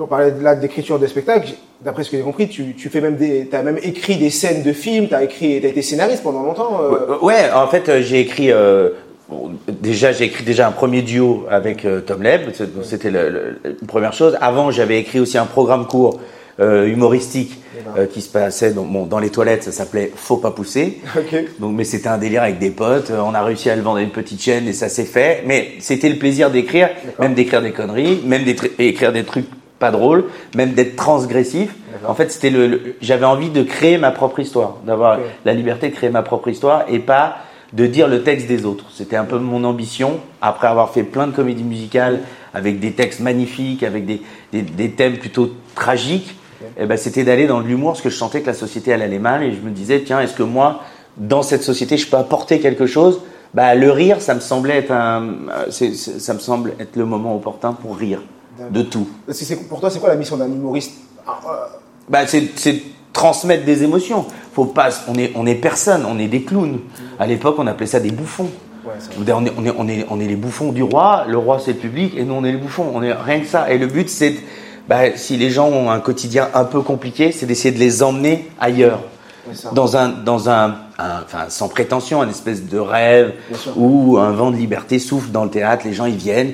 on 0.00 0.06
parlait 0.06 0.32
de 0.32 0.42
là 0.42 0.54
d'écriture 0.56 0.98
de 0.98 1.06
spectacle, 1.06 1.50
d'après 1.82 2.02
ce 2.02 2.10
que 2.10 2.16
j'ai 2.16 2.22
compris, 2.22 2.48
tu, 2.48 2.74
tu 2.74 2.88
fais 2.88 3.02
même 3.02 3.16
des, 3.16 3.46
as 3.52 3.62
même 3.62 3.78
écrit 3.82 4.16
des 4.16 4.30
scènes 4.30 4.62
de 4.62 4.72
films, 4.72 5.08
tu 5.08 5.14
as 5.14 5.22
écrit, 5.22 5.60
t'as 5.60 5.68
été 5.68 5.82
scénariste 5.82 6.22
pendant 6.22 6.42
longtemps. 6.42 6.80
euh, 6.82 7.18
Ouais, 7.20 7.34
ouais, 7.34 7.50
en 7.54 7.66
fait, 7.68 7.88
euh, 7.90 8.00
j'ai 8.00 8.20
écrit. 8.20 8.50
euh, 8.50 8.90
bon, 9.28 9.52
déjà, 9.68 10.12
j'ai 10.12 10.24
écrit 10.24 10.44
déjà 10.44 10.66
un 10.68 10.72
premier 10.72 11.02
duo 11.02 11.46
avec 11.50 11.84
euh, 11.84 12.00
Tom 12.00 12.22
Leb. 12.22 12.50
C'était 12.82 13.08
une 13.10 13.86
première 13.86 14.12
chose. 14.12 14.36
Avant, 14.40 14.70
j'avais 14.70 14.98
écrit 14.98 15.20
aussi 15.20 15.38
un 15.38 15.46
programme 15.46 15.86
court 15.86 16.20
euh, 16.60 16.86
humoristique 16.86 17.58
euh, 17.98 18.06
qui 18.06 18.20
se 18.20 18.28
passait 18.30 18.72
dans, 18.72 18.84
bon, 18.84 19.06
dans 19.06 19.18
les 19.18 19.30
toilettes. 19.30 19.64
Ça 19.64 19.72
s'appelait 19.72 20.12
Faut 20.14 20.36
pas 20.36 20.52
pousser. 20.52 21.00
Donc, 21.58 21.74
mais 21.74 21.84
c'était 21.84 22.08
un 22.08 22.18
délire 22.18 22.42
avec 22.42 22.58
des 22.58 22.70
potes. 22.70 23.10
On 23.10 23.34
a 23.34 23.42
réussi 23.42 23.70
à 23.70 23.76
le 23.76 23.82
vendre 23.82 23.98
à 23.98 24.02
une 24.02 24.10
petite 24.10 24.40
chaîne 24.40 24.68
et 24.68 24.72
ça 24.72 24.88
s'est 24.88 25.04
fait. 25.04 25.42
Mais 25.46 25.72
c'était 25.80 26.08
le 26.08 26.16
plaisir 26.18 26.50
d'écrire, 26.50 26.90
même 27.18 27.34
d'écrire 27.34 27.60
des 27.62 27.72
conneries, 27.72 28.22
même 28.24 28.44
d'écrire 28.44 29.12
des 29.12 29.24
trucs 29.24 29.46
pas 29.80 29.90
drôles, 29.90 30.26
même 30.54 30.72
d'être 30.74 30.94
transgressif. 30.94 31.74
En 32.06 32.14
fait, 32.14 32.30
c'était 32.30 32.50
le, 32.50 32.68
le- 32.68 32.94
j'avais 33.00 33.26
envie 33.26 33.50
de 33.50 33.62
créer 33.64 33.98
ma 33.98 34.12
propre 34.12 34.38
histoire, 34.38 34.76
d'avoir 34.86 35.18
la 35.44 35.52
liberté 35.52 35.88
de 35.88 35.94
créer 35.94 36.10
ma 36.10 36.22
propre 36.22 36.48
histoire 36.48 36.84
et 36.88 37.00
pas 37.00 37.38
de 37.72 37.86
dire 37.86 38.08
le 38.08 38.22
texte 38.22 38.46
des 38.46 38.64
autres. 38.64 38.84
C'était 38.92 39.16
un 39.16 39.24
peu 39.24 39.38
mon 39.38 39.64
ambition, 39.64 40.20
après 40.40 40.68
avoir 40.68 40.90
fait 40.90 41.02
plein 41.02 41.26
de 41.26 41.32
comédies 41.32 41.64
musicales 41.64 42.20
avec 42.52 42.78
des 42.78 42.92
textes 42.92 43.20
magnifiques, 43.20 43.82
avec 43.82 44.06
des, 44.06 44.22
des, 44.52 44.62
des 44.62 44.90
thèmes 44.90 45.18
plutôt 45.18 45.50
tragiques. 45.74 46.36
Et 46.78 46.86
ben, 46.86 46.96
c'était 46.96 47.24
d'aller 47.24 47.46
dans 47.46 47.60
l'humour, 47.60 47.92
parce 47.92 48.00
que 48.02 48.10
je 48.10 48.16
sentais 48.16 48.40
que 48.40 48.46
la 48.46 48.54
société 48.54 48.90
elle 48.90 49.02
allait 49.02 49.18
mal, 49.18 49.42
et 49.42 49.52
je 49.52 49.60
me 49.60 49.70
disais, 49.70 50.02
tiens, 50.04 50.20
est-ce 50.20 50.34
que 50.34 50.42
moi, 50.42 50.80
dans 51.16 51.42
cette 51.42 51.62
société, 51.62 51.96
je 51.96 52.08
peux 52.08 52.16
apporter 52.16 52.60
quelque 52.60 52.86
chose? 52.86 53.20
Bah, 53.52 53.74
Le 53.74 53.90
rire, 53.90 54.20
ça 54.20 54.34
me 54.34 54.40
semblait 54.40 54.78
être 54.78 54.90
un, 54.92 55.34
ça 55.70 56.34
me 56.34 56.38
semble 56.38 56.74
être 56.80 56.96
le 56.96 57.04
moment 57.04 57.36
opportun 57.36 57.72
pour 57.72 57.96
rire 57.96 58.22
de 58.70 58.82
tout. 58.82 59.08
Pour 59.68 59.80
toi, 59.80 59.90
c'est 59.90 59.98
quoi 59.98 60.08
la 60.08 60.16
mission 60.16 60.36
d'un 60.36 60.46
humoriste? 60.46 60.92
Ah, 61.26 61.38
euh, 61.44 61.50
Bah, 62.08 62.20
c'est 62.26 62.82
transmettre 63.14 63.64
des 63.64 63.82
émotions. 63.84 64.26
Faut 64.52 64.66
pas, 64.66 64.90
on 65.08 65.14
est, 65.14 65.32
on 65.34 65.46
est 65.46 65.54
personne, 65.54 66.04
on 66.06 66.18
est 66.18 66.28
des 66.28 66.42
clowns. 66.42 66.80
À 67.18 67.26
l'époque, 67.26 67.54
on 67.58 67.66
appelait 67.66 67.86
ça 67.86 68.00
des 68.00 68.10
bouffons. 68.10 68.50
ouais, 68.84 68.92
On 69.18 69.26
est, 69.46 69.50
on, 69.56 69.64
est, 69.64 69.72
on, 69.78 69.88
est, 69.88 70.06
on 70.10 70.20
est 70.20 70.26
les 70.26 70.36
bouffons 70.36 70.72
du 70.72 70.82
roi, 70.82 71.24
le 71.26 71.38
roi 71.38 71.58
c'est 71.64 71.72
le 71.72 71.78
public, 71.78 72.12
et 72.18 72.24
nous 72.24 72.34
on 72.34 72.44
est 72.44 72.52
les 72.52 72.58
bouffons, 72.58 72.86
on 72.94 73.02
est 73.02 73.12
rien 73.14 73.40
que 73.40 73.46
ça. 73.46 73.70
Et 73.72 73.78
le 73.78 73.86
but 73.86 74.10
c'est, 74.10 74.34
bah, 74.88 75.16
si 75.16 75.36
les 75.38 75.48
gens 75.50 75.68
ont 75.68 75.90
un 75.90 76.00
quotidien 76.00 76.48
un 76.52 76.64
peu 76.64 76.82
compliqué, 76.82 77.32
c'est 77.32 77.46
d'essayer 77.46 77.72
de 77.74 77.78
les 77.80 78.02
emmener 78.02 78.50
ailleurs. 78.60 79.00
Dans 79.72 79.96
un, 79.98 80.08
dans 80.08 80.48
un, 80.48 80.74
un- 80.98 81.22
enfin 81.22 81.44
sans 81.48 81.68
prétention, 81.68 82.22
un 82.22 82.28
espèce 82.30 82.64
de 82.66 82.78
rêve 82.78 83.32
où 83.76 84.16
un 84.18 84.30
vent 84.32 84.50
de 84.50 84.56
liberté 84.56 84.98
souffle 84.98 85.30
dans 85.30 85.44
le 85.44 85.50
théâtre, 85.50 85.84
les 85.86 85.92
gens 85.92 86.06
ils 86.06 86.16
viennent, 86.16 86.52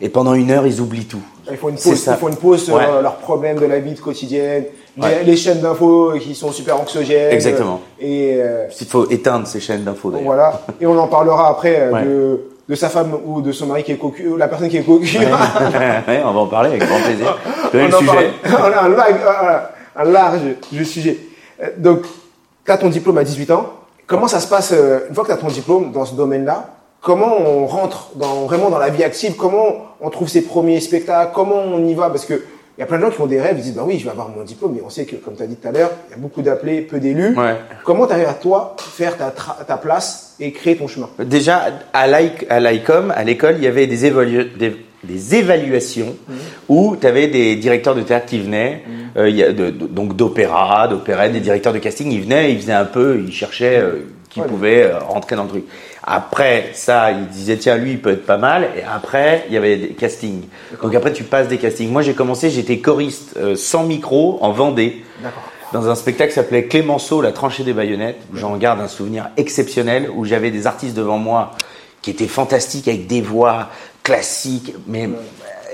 et 0.00 0.08
pendant 0.08 0.34
une 0.34 0.50
heure 0.50 0.66
ils 0.66 0.80
oublient 0.80 1.06
tout. 1.06 1.20
Il 1.50 1.56
faut 1.56 1.70
une 1.70 1.76
pause, 1.76 1.94
ça. 1.96 2.12
il 2.12 2.18
faut 2.18 2.28
une 2.28 2.36
pause 2.36 2.62
sur 2.64 2.74
Ouais. 2.74 2.84
euh, 2.88 3.00
leurs 3.02 3.16
problèmes 3.16 3.58
de 3.58 3.64
la 3.66 3.78
vie 3.78 3.94
quotidienne, 3.94 4.64
les, 4.96 5.02
Ouais. 5.02 5.22
les 5.24 5.36
chaînes 5.36 5.60
d'infos 5.60 6.12
qui 6.20 6.34
sont 6.34 6.52
super 6.52 6.78
anxiogènes. 6.80 7.32
Exactement. 7.32 7.80
Et 7.98 8.34
euh, 8.36 8.66
Il 8.80 8.86
faut 8.86 9.08
éteindre 9.10 9.46
ces 9.46 9.60
chaînes 9.60 9.82
d'infos 9.84 10.12
voilà. 10.22 10.60
Et 10.80 10.86
on 10.86 10.98
en 10.98 11.06
parlera 11.06 11.48
après 11.48 11.80
euh, 11.80 11.90
Ouais. 11.92 12.04
de, 12.04 12.40
de 12.68 12.74
sa 12.74 12.90
femme 12.90 13.16
ou 13.24 13.40
de 13.40 13.50
son 13.50 13.66
mari 13.66 13.82
qui 13.82 13.92
est 13.92 13.96
cocu, 13.96 14.36
la 14.36 14.46
personne 14.46 14.68
qui 14.68 14.76
est 14.76 14.82
cocu. 14.82 15.16
Ouais, 15.18 15.24
on 16.24 16.32
va 16.32 16.40
en 16.40 16.46
parler 16.46 16.68
avec 16.70 16.84
grand 16.86 17.00
plaisir. 17.00 17.38
On 17.72 17.76
le 17.78 17.94
en 17.94 17.98
sujet 17.98 18.30
parle. 18.42 18.60
On 18.74 18.76
a 18.76 18.82
un, 18.82 18.88
large, 18.88 19.62
un 19.96 20.04
large 20.04 20.40
sujet. 20.84 21.18
Euh, 21.62 21.68
Donc, 21.78 22.02
tu 22.64 22.70
as 22.70 22.76
ton 22.76 22.88
diplôme 22.90 23.16
à 23.18 23.24
18 23.24 23.50
ans. 23.52 23.66
Comment 24.06 24.28
ça 24.28 24.40
se 24.40 24.46
passe 24.48 24.72
euh, 24.74 25.00
une 25.08 25.14
fois 25.14 25.24
que 25.24 25.28
tu 25.28 25.34
as 25.34 25.38
ton 25.38 25.48
diplôme 25.48 25.92
dans 25.92 26.04
ce 26.04 26.14
domaine-là 26.14 26.66
Comment 27.00 27.38
on 27.40 27.66
rentre 27.66 28.10
dans, 28.16 28.44
vraiment 28.46 28.70
dans 28.70 28.78
la 28.78 28.88
vie 28.90 29.04
active? 29.04 29.34
Comment 29.36 29.86
on 30.00 30.10
trouve 30.10 30.28
ses 30.28 30.42
premiers 30.42 30.80
spectacles? 30.80 31.30
Comment 31.34 31.56
on 31.56 31.84
y 31.86 31.94
va? 31.94 32.10
Parce 32.10 32.24
que 32.26 32.34
il 32.76 32.80
y 32.80 32.84
a 32.84 32.86
plein 32.86 32.98
de 32.98 33.02
gens 33.02 33.10
qui 33.10 33.20
ont 33.20 33.26
des 33.26 33.40
rêves, 33.40 33.56
ils 33.58 33.62
disent 33.62 33.74
bah 33.74 33.82
oui, 33.84 33.98
je 33.98 34.04
vais 34.04 34.10
avoir 34.10 34.28
mon 34.28 34.44
diplôme, 34.44 34.72
mais 34.74 34.82
on 34.84 34.90
sait 34.90 35.04
que, 35.04 35.16
comme 35.16 35.34
tu 35.34 35.42
as 35.42 35.46
dit 35.46 35.56
tout 35.56 35.66
à 35.66 35.72
l'heure, 35.72 35.90
il 36.08 36.10
y 36.12 36.14
a 36.14 36.16
beaucoup 36.16 36.42
d'appelés, 36.42 36.80
peu 36.80 37.00
d'élus. 37.00 37.36
Ouais. 37.36 37.56
Comment 37.84 38.06
tu 38.06 38.12
arrives 38.12 38.28
à 38.28 38.34
toi 38.34 38.76
faire 38.78 39.16
ta, 39.16 39.32
ta 39.66 39.76
place 39.76 40.34
et 40.38 40.52
créer 40.52 40.76
ton 40.76 40.86
chemin? 40.86 41.08
Déjà, 41.18 41.62
à 41.92 42.06
l'IC- 42.06 42.46
à 42.48 42.60
l'ICOM, 42.60 43.12
à 43.16 43.24
l'école, 43.24 43.56
il 43.58 43.64
y 43.64 43.66
avait 43.66 43.88
des, 43.88 44.08
évalu- 44.08 44.56
des, 44.56 44.76
des 45.02 45.34
évaluations 45.34 46.14
où 46.68 46.94
tu 47.00 47.04
avais 47.06 47.26
des 47.26 47.56
directeurs 47.56 47.96
de 47.96 48.02
théâtre 48.02 48.26
qui 48.26 48.38
venaient, 48.38 48.82
euh, 49.16 49.28
il 49.28 49.34
y 49.36 49.42
a 49.42 49.52
de- 49.52 49.70
de- 49.70 49.86
donc 49.88 50.14
d'opéra, 50.14 50.86
d'opérette, 50.86 51.32
des 51.32 51.40
directeurs 51.40 51.72
de 51.72 51.78
casting, 51.78 52.12
ils 52.12 52.22
venaient, 52.22 52.52
ils 52.52 52.60
faisaient 52.60 52.72
un 52.72 52.84
peu, 52.84 53.20
ils 53.26 53.32
cherchaient 53.32 53.78
euh, 53.78 54.06
qui 54.30 54.40
Ouais. 54.40 54.46
pouvait 54.46 54.82
euh, 54.84 54.98
rentrer 55.00 55.34
dans 55.34 55.44
le 55.44 55.48
truc. 55.48 55.64
Après 56.10 56.70
ça, 56.72 57.10
ils 57.10 57.26
disaient 57.26 57.58
tiens 57.58 57.76
lui 57.76 57.92
il 57.92 58.00
peut 58.00 58.12
être 58.12 58.24
pas 58.24 58.38
mal. 58.38 58.70
Et 58.76 58.82
après 58.82 59.44
il 59.48 59.54
y 59.54 59.56
avait 59.58 59.76
des 59.76 59.88
castings. 59.88 60.44
Donc 60.82 60.94
après 60.94 61.12
tu 61.12 61.22
passes 61.24 61.48
des 61.48 61.58
castings. 61.58 61.90
Moi 61.92 62.00
j'ai 62.02 62.14
commencé, 62.14 62.48
j'étais 62.48 62.78
choriste 62.78 63.34
euh, 63.36 63.56
sans 63.56 63.84
micro 63.84 64.38
en 64.40 64.50
Vendée 64.52 65.04
D'accord. 65.22 65.42
dans 65.74 65.88
un 65.90 65.94
spectacle 65.94 66.30
qui 66.30 66.36
s'appelait 66.36 66.64
Clémenceau, 66.64 67.20
la 67.20 67.32
tranchée 67.32 67.62
des 67.62 67.74
baïonnettes, 67.74 68.20
où 68.32 68.36
j'en 68.38 68.56
garde 68.56 68.80
un 68.80 68.88
souvenir 68.88 69.28
exceptionnel, 69.36 70.08
où 70.14 70.24
j'avais 70.24 70.50
des 70.50 70.66
artistes 70.66 70.96
devant 70.96 71.18
moi 71.18 71.50
qui 72.00 72.10
étaient 72.10 72.26
fantastiques, 72.26 72.88
avec 72.88 73.06
des 73.06 73.20
voix 73.20 73.68
classiques, 74.02 74.74
mais 74.86 75.10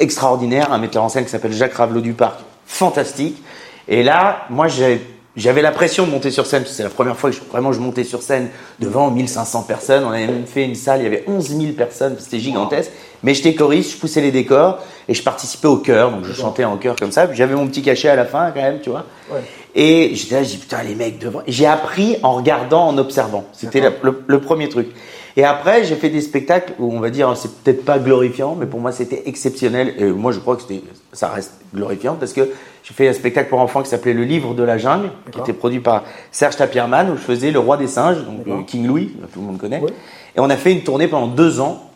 extraordinaires. 0.00 0.73
Un 0.73 0.79
metteur 0.79 1.05
en 1.05 1.09
scène 1.09 1.25
qui 1.25 1.31
s'appelle 1.31 1.53
Jacques 1.53 1.75
Ravelot 1.75 2.00
du 2.00 2.14
Parc, 2.14 2.41
fantastique. 2.67 3.41
Et 3.87 4.03
là, 4.03 4.47
moi, 4.50 4.67
j'ai- 4.67 5.00
j'avais 5.37 5.62
la 5.62 5.73
pression 5.73 6.07
de 6.07 6.11
monter 6.11 6.31
sur 6.31 6.47
scène, 6.47 6.64
c'est 6.67 6.83
la 6.83 6.91
première 6.91 7.17
fois 7.17 7.31
que 7.31 7.37
je, 7.37 7.43
vraiment 7.43 7.73
je 7.73 7.81
montais 7.81 8.05
sur 8.05 8.23
scène 8.23 8.50
devant 8.79 9.11
1500 9.11 9.62
personnes. 9.62 10.05
On 10.05 10.11
avait 10.11 10.26
même 10.26 10.47
fait 10.47 10.64
une 10.64 10.76
salle, 10.76 11.00
il 11.00 11.05
y 11.05 11.07
avait 11.07 11.25
11 11.26 11.49
000 11.49 11.73
personnes, 11.73 12.17
c'était 12.19 12.38
gigantesque. 12.38 12.93
Mais 13.23 13.35
j'étais 13.35 13.55
choriste, 13.55 13.93
je 13.93 13.97
poussais 13.97 14.21
les 14.21 14.31
décors, 14.31 14.79
et 15.09 15.14
je 15.14 15.23
participais 15.23 15.67
au 15.67 15.79
chœur, 15.79 16.12
donc 16.12 16.25
je 16.25 16.33
chantais 16.33 16.64
en 16.64 16.76
chœur 16.76 16.95
comme 16.95 17.11
ça. 17.11 17.33
J'avais 17.33 17.55
mon 17.55 17.67
petit 17.67 17.83
cachet 17.83 18.09
à 18.09 18.17
la 18.17 18.26
fin, 18.26 18.50
quand 18.53 18.62
même, 18.62 18.81
tu 18.81 18.91
vois. 18.91 19.07
Ouais. 19.31 19.41
Et 19.75 20.14
j'étais 20.14 20.37
là, 20.37 20.43
j'ai 20.45 20.50
dit 20.50 20.59
putain, 20.59 20.83
les 20.83 20.95
mecs 20.95 21.19
devant. 21.19 21.43
J'ai 21.49 21.67
appris 21.67 22.17
en 22.23 22.35
regardant, 22.35 22.87
en 22.87 22.99
observant. 22.99 23.45
C'était 23.53 23.81
le 23.81 24.41
premier 24.41 24.69
truc. 24.69 24.88
Et 25.37 25.45
après, 25.45 25.83
j'ai 25.85 25.97
fait 25.97 26.11
des 26.11 26.21
spectacles 26.21 26.75
où 26.79 26.93
on 26.95 27.00
va 27.00 27.11
dire, 27.11 27.37
c'est 27.37 27.50
peut-être 27.62 27.85
pas 27.85 27.99
glorifiant, 27.99 28.55
mais 28.59 28.67
pour 28.67 28.79
moi, 28.81 28.93
c'était 28.93 29.25
exceptionnel. 29.26 29.95
Et 29.99 30.05
moi, 30.05 30.31
je 30.31 30.38
crois 30.38 30.55
que 30.55 30.62
c'était, 30.62 30.83
ça 31.12 31.29
reste 31.29 31.55
glorifiant 31.75 32.14
parce 32.19 32.33
que 32.33 32.49
j'ai 32.85 32.95
fait 32.95 33.09
un 33.09 33.12
spectacle 33.12 33.49
pour 33.50 33.59
enfants 33.59 33.83
qui 33.83 33.88
s'appelait 33.91 34.12
Le 34.12 34.23
Livre 34.25 34.55
de 34.55 34.62
la 34.62 34.79
Jungle, 34.79 35.11
qui 35.33 35.41
était 35.41 35.53
produit 35.53 35.81
par 35.81 36.05
Serge 36.31 36.57
Tapierman, 36.57 37.11
où 37.11 37.17
je 37.17 37.23
faisais 37.23 37.50
le 37.50 37.59
roi 37.59 37.76
des 37.76 37.88
singes, 37.88 38.19
donc 38.25 38.47
euh, 38.47 38.62
King 38.64 38.87
Louis, 38.87 39.17
tout 39.33 39.41
le 39.41 39.47
monde 39.47 39.59
connaît. 39.59 39.83
Et 40.37 40.41
on 40.41 40.49
a 40.50 40.57
fait 40.57 40.73
une 40.73 40.83
tournée 40.83 41.09
pendant 41.09 41.26
deux 41.29 41.59
ans 41.61 41.91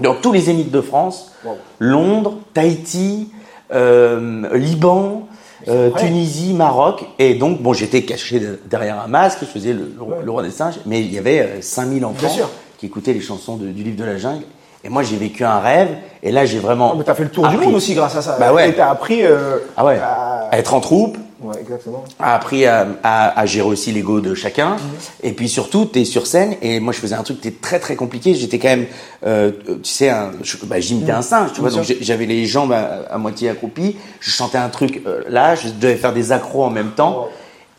dans 0.00 0.14
tous 0.14 0.32
les 0.32 0.40
zéniths 0.40 0.70
de 0.70 0.80
France, 0.80 1.32
Wow. 1.44 1.52
Londres, 1.78 2.38
Tahiti, 2.54 3.28
euh, 3.72 4.48
Liban, 4.56 5.28
euh. 5.68 5.90
Tunisie, 5.90 6.54
Maroc. 6.54 7.04
Et 7.18 7.34
donc, 7.34 7.60
bon, 7.62 7.72
j'étais 7.74 8.02
caché 8.02 8.40
de- 8.40 8.58
derrière 8.68 9.00
un 9.00 9.08
masque, 9.08 9.38
je 9.42 9.46
faisais 9.46 9.72
le, 9.72 9.92
le- 9.96 10.02
Ouais. 10.02 10.16
le 10.24 10.30
roi 10.30 10.42
des 10.42 10.50
singes, 10.50 10.78
mais 10.86 11.00
il 11.00 11.12
y 11.12 11.18
avait 11.18 11.40
euh, 11.40 11.60
5000 11.60 12.04
enfants 12.04 12.16
Bien 12.20 12.28
sûr. 12.28 12.50
Qui 12.78 12.86
écoutaient 12.86 13.12
les 13.12 13.20
chansons 13.20 13.56
de- 13.56 13.66
du 13.68 13.82
livre 13.82 13.96
de 13.96 14.04
la 14.04 14.16
jungle. 14.16 14.44
Et 14.84 14.88
moi, 14.88 15.02
j'ai 15.02 15.16
vécu 15.16 15.44
un 15.44 15.58
rêve, 15.58 15.88
et 16.22 16.30
là, 16.30 16.46
j'ai 16.46 16.60
vraiment. 16.60 16.92
Ah, 16.92 16.96
mais 16.96 17.02
t'as 17.04 17.14
fait 17.16 17.24
le 17.24 17.30
tour 17.30 17.46
du 17.48 17.56
monde 17.56 17.74
aussi 17.74 17.94
grâce 17.94 18.14
à 18.14 18.22
ça. 18.22 18.36
Bah 18.38 18.52
ouais. 18.52 18.70
Et 18.70 18.74
t'as 18.74 18.90
appris. 18.90 19.24
euh, 19.26 19.58
Ah 19.76 19.84
ouais. 19.84 19.98
à- 19.98 20.48
À 20.52 20.56
être 20.58 20.72
en 20.72 20.80
troupe, 20.80 21.18
Ouais, 21.42 21.56
exactement. 21.60 22.04
a 22.20 22.34
appris 22.36 22.64
à, 22.64 22.86
à- 23.02 23.38
à 23.40 23.44
gérer 23.44 23.66
aussi 23.66 23.90
l'ego 23.92 24.20
de 24.20 24.34
chacun. 24.34 24.76
Et 25.22 25.32
puis 25.32 25.48
surtout, 25.48 25.84
tu 25.84 25.98
es 26.00 26.04
sur 26.04 26.26
scène. 26.28 26.54
Et 26.62 26.78
moi, 26.80 26.92
je 26.94 27.00
faisais 27.00 27.16
un 27.16 27.22
truc 27.24 27.40
qui 27.40 27.48
était 27.48 27.58
très 27.60 27.80
très 27.80 27.96
compliqué. 27.96 28.34
J'étais 28.36 28.58
quand 28.60 28.68
même, 28.68 28.86
euh, 29.26 29.50
tu 29.66 29.90
sais, 29.90 30.08
un, 30.10 30.30
je- 30.42 30.56
bah, 30.64 30.78
j'imitais 30.80 31.10
un 31.12 31.20
singe, 31.22 31.52
tu 31.54 31.60
vois. 31.60 31.70
Bien 31.70 31.78
Donc 31.82 31.96
j'avais 32.00 32.24
les 32.26 32.46
jambes 32.46 32.72
à, 32.72 33.02
à 33.12 33.18
moitié 33.18 33.50
accroupies. 33.50 33.96
Je 34.20 34.30
chantais 34.30 34.58
un 34.58 34.68
truc 34.68 35.02
euh, 35.06 35.22
là. 35.28 35.54
Je 35.56 35.68
devais 35.70 35.96
faire 35.96 36.12
des 36.14 36.30
accros 36.32 36.64
en 36.64 36.70
même 36.70 36.92
temps. 36.92 37.14
Wow. 37.22 37.28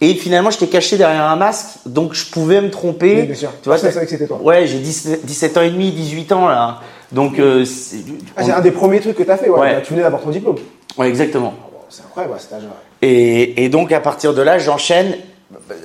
Et 0.02 0.14
finalement, 0.14 0.50
j'étais 0.50 0.68
caché 0.68 0.98
derrière 0.98 1.24
un 1.26 1.36
masque, 1.36 1.80
donc 1.86 2.14
je 2.14 2.26
pouvais 2.32 2.62
me 2.62 2.70
tromper. 2.72 3.16
Oui, 3.22 3.24
bien 3.24 3.36
sûr. 3.36 3.50
Tu 3.62 3.66
vois, 3.66 3.76
Personne 3.76 3.92
savait 3.92 4.06
que 4.06 4.12
c'était 4.12 4.28
toi. 4.28 4.40
Ouais, 4.42 4.66
j'ai 4.66 4.80
17, 4.80 5.26
17 5.26 5.58
ans 5.58 5.62
et 5.62 5.70
demi, 5.72 5.92
18 5.92 6.32
ans 6.32 6.48
là. 6.48 6.80
Donc, 7.12 7.38
euh, 7.40 7.66
c'est- 7.66 7.98
Ah, 8.38 8.44
c'est 8.44 8.52
un 8.52 8.62
des 8.62 8.72
premiers 8.72 9.00
trucs 9.02 9.18
que 9.18 9.24
t'as 9.24 9.36
fait. 9.38 9.50
Ouais. 9.50 9.60
Ouais. 9.60 9.82
Tu 9.84 9.92
venais 9.92 10.04
d'avoir 10.04 10.22
ton 10.22 10.30
diplôme. 10.30 10.56
ouais, 10.98 11.08
exactement. 11.10 11.54
Bon, 11.72 11.80
c'est 11.90 12.04
incroyable 12.04 12.36
cet 12.40 12.54
âge-là. 12.54 12.70
Et, 13.02 13.64
et 13.66 13.70
donc 13.70 13.92
à 13.92 14.00
partir 14.00 14.34
de 14.34 14.42
là, 14.42 14.58
j'enchaîne. 14.60 15.16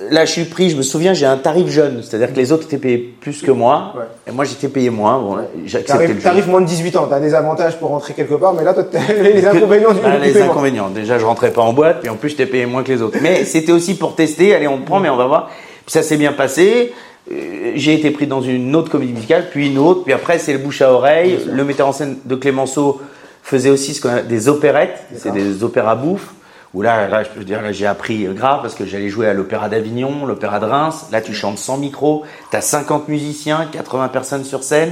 Là, 0.09 0.25
je 0.25 0.31
suis 0.31 0.45
pris. 0.45 0.69
Je 0.69 0.77
me 0.77 0.81
souviens, 0.81 1.13
j'ai 1.13 1.25
un 1.25 1.37
tarif 1.37 1.67
jeune, 1.69 2.01
c'est-à-dire 2.03 2.31
que 2.33 2.37
les 2.37 2.51
autres 2.51 2.63
étaient 2.65 2.77
payés 2.77 3.15
plus 3.21 3.41
que 3.41 3.51
moi, 3.51 3.93
Ouais. 3.95 4.03
et 4.27 4.31
moi 4.31 4.43
j'étais 4.45 4.67
payé 4.67 4.89
moins. 4.89 5.19
Bon, 5.19 5.37
j'ai 5.65 5.77
accepté 5.79 6.07
le 6.07 6.15
t'arrives 6.19 6.49
moins 6.49 6.61
de 6.61 6.65
18 6.65 6.95
ans, 6.97 7.07
t'as 7.09 7.19
des 7.19 7.33
avantages 7.33 7.77
pour 7.77 7.89
rentrer 7.89 8.13
quelque 8.13 8.33
part, 8.35 8.53
mais 8.53 8.63
là, 8.63 8.73
les 9.21 9.45
inconvénients 9.45 9.93
du 9.93 9.99
Ah, 10.03 10.17
les 10.17 10.41
inconvénients. 10.41 10.89
Déjà, 10.89 11.19
je 11.19 11.25
rentrais 11.25 11.51
pas 11.51 11.61
en 11.61 11.73
boîte, 11.73 11.99
puis 12.01 12.09
en 12.09 12.15
plus, 12.15 12.29
j'étais 12.29 12.45
payé 12.47 12.65
moins 12.65 12.83
que 12.83 12.91
les 12.91 13.01
autres. 13.01 13.17
Mais 13.21 13.45
c'était 13.45 13.71
aussi 13.71 13.95
pour 13.95 14.15
tester. 14.15 14.55
Allez, 14.55 14.67
on 14.67 14.79
prend, 14.81 14.99
mais 14.99 15.09
on 15.09 15.17
va 15.17 15.27
voir. 15.27 15.47
Puis 15.85 15.91
ça 15.93 16.01
s'est 16.03 16.17
bien 16.17 16.33
passé. 16.33 16.93
Euh, 17.31 17.71
J'ai 17.75 17.93
été 17.93 18.11
pris 18.11 18.27
dans 18.27 18.41
une 18.41 18.75
autre 18.75 18.89
comédie 18.91 19.13
musicale, 19.13 19.47
puis 19.51 19.67
une 19.69 19.77
autre, 19.77 20.03
puis 20.03 20.13
après 20.13 20.37
c'est 20.39 20.53
le 20.53 20.59
bouche 20.59 20.81
à 20.81 20.91
oreille. 20.91 21.39
Le 21.47 21.63
metteur 21.63 21.87
en 21.87 21.91
scène 21.91 22.17
de 22.25 22.35
Clémenceau 22.35 23.01
faisait 23.43 23.69
aussi 23.69 23.93
ce 23.93 24.01
qu'on 24.01 24.09
a- 24.09 24.21
des 24.21 24.47
opérettes, 24.47 25.03
c'est 25.17 25.31
des 25.31 25.63
opéras 25.63 25.95
bouffe. 25.95 26.33
Où 26.75 26.81
là, 26.81 27.07
là, 27.07 27.23
je 27.23 27.29
peux 27.29 27.43
dire, 27.45 27.61
là, 27.61 27.71
j'ai 27.71 27.85
appris 27.87 28.25
grave 28.25 28.59
parce 28.61 28.75
que 28.75 28.85
j'allais 28.85 29.07
jouer 29.09 29.27
à 29.27 29.33
l'opéra 29.33 29.69
d'Avignon, 29.69 30.25
l'opéra 30.25 30.59
de 30.59 30.65
Reims. 30.65 31.05
Là, 31.11 31.21
tu 31.21 31.33
chantes 31.33 31.57
sans 31.57 31.77
micro, 31.77 32.23
t'as 32.51 32.59
50 32.61 33.07
musiciens, 33.07 33.67
80 33.71 34.09
personnes 34.09 34.43
sur 34.43 34.61
scène. 34.63 34.91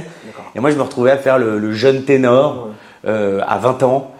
Et 0.56 0.60
moi, 0.60 0.70
je 0.70 0.76
me 0.76 0.82
retrouvais 0.82 1.10
à 1.10 1.18
faire 1.18 1.38
le, 1.38 1.58
le 1.58 1.72
jeune 1.74 2.04
ténor 2.04 2.70
euh, 3.06 3.40
à 3.46 3.58
20 3.58 3.82
ans. 3.82 4.10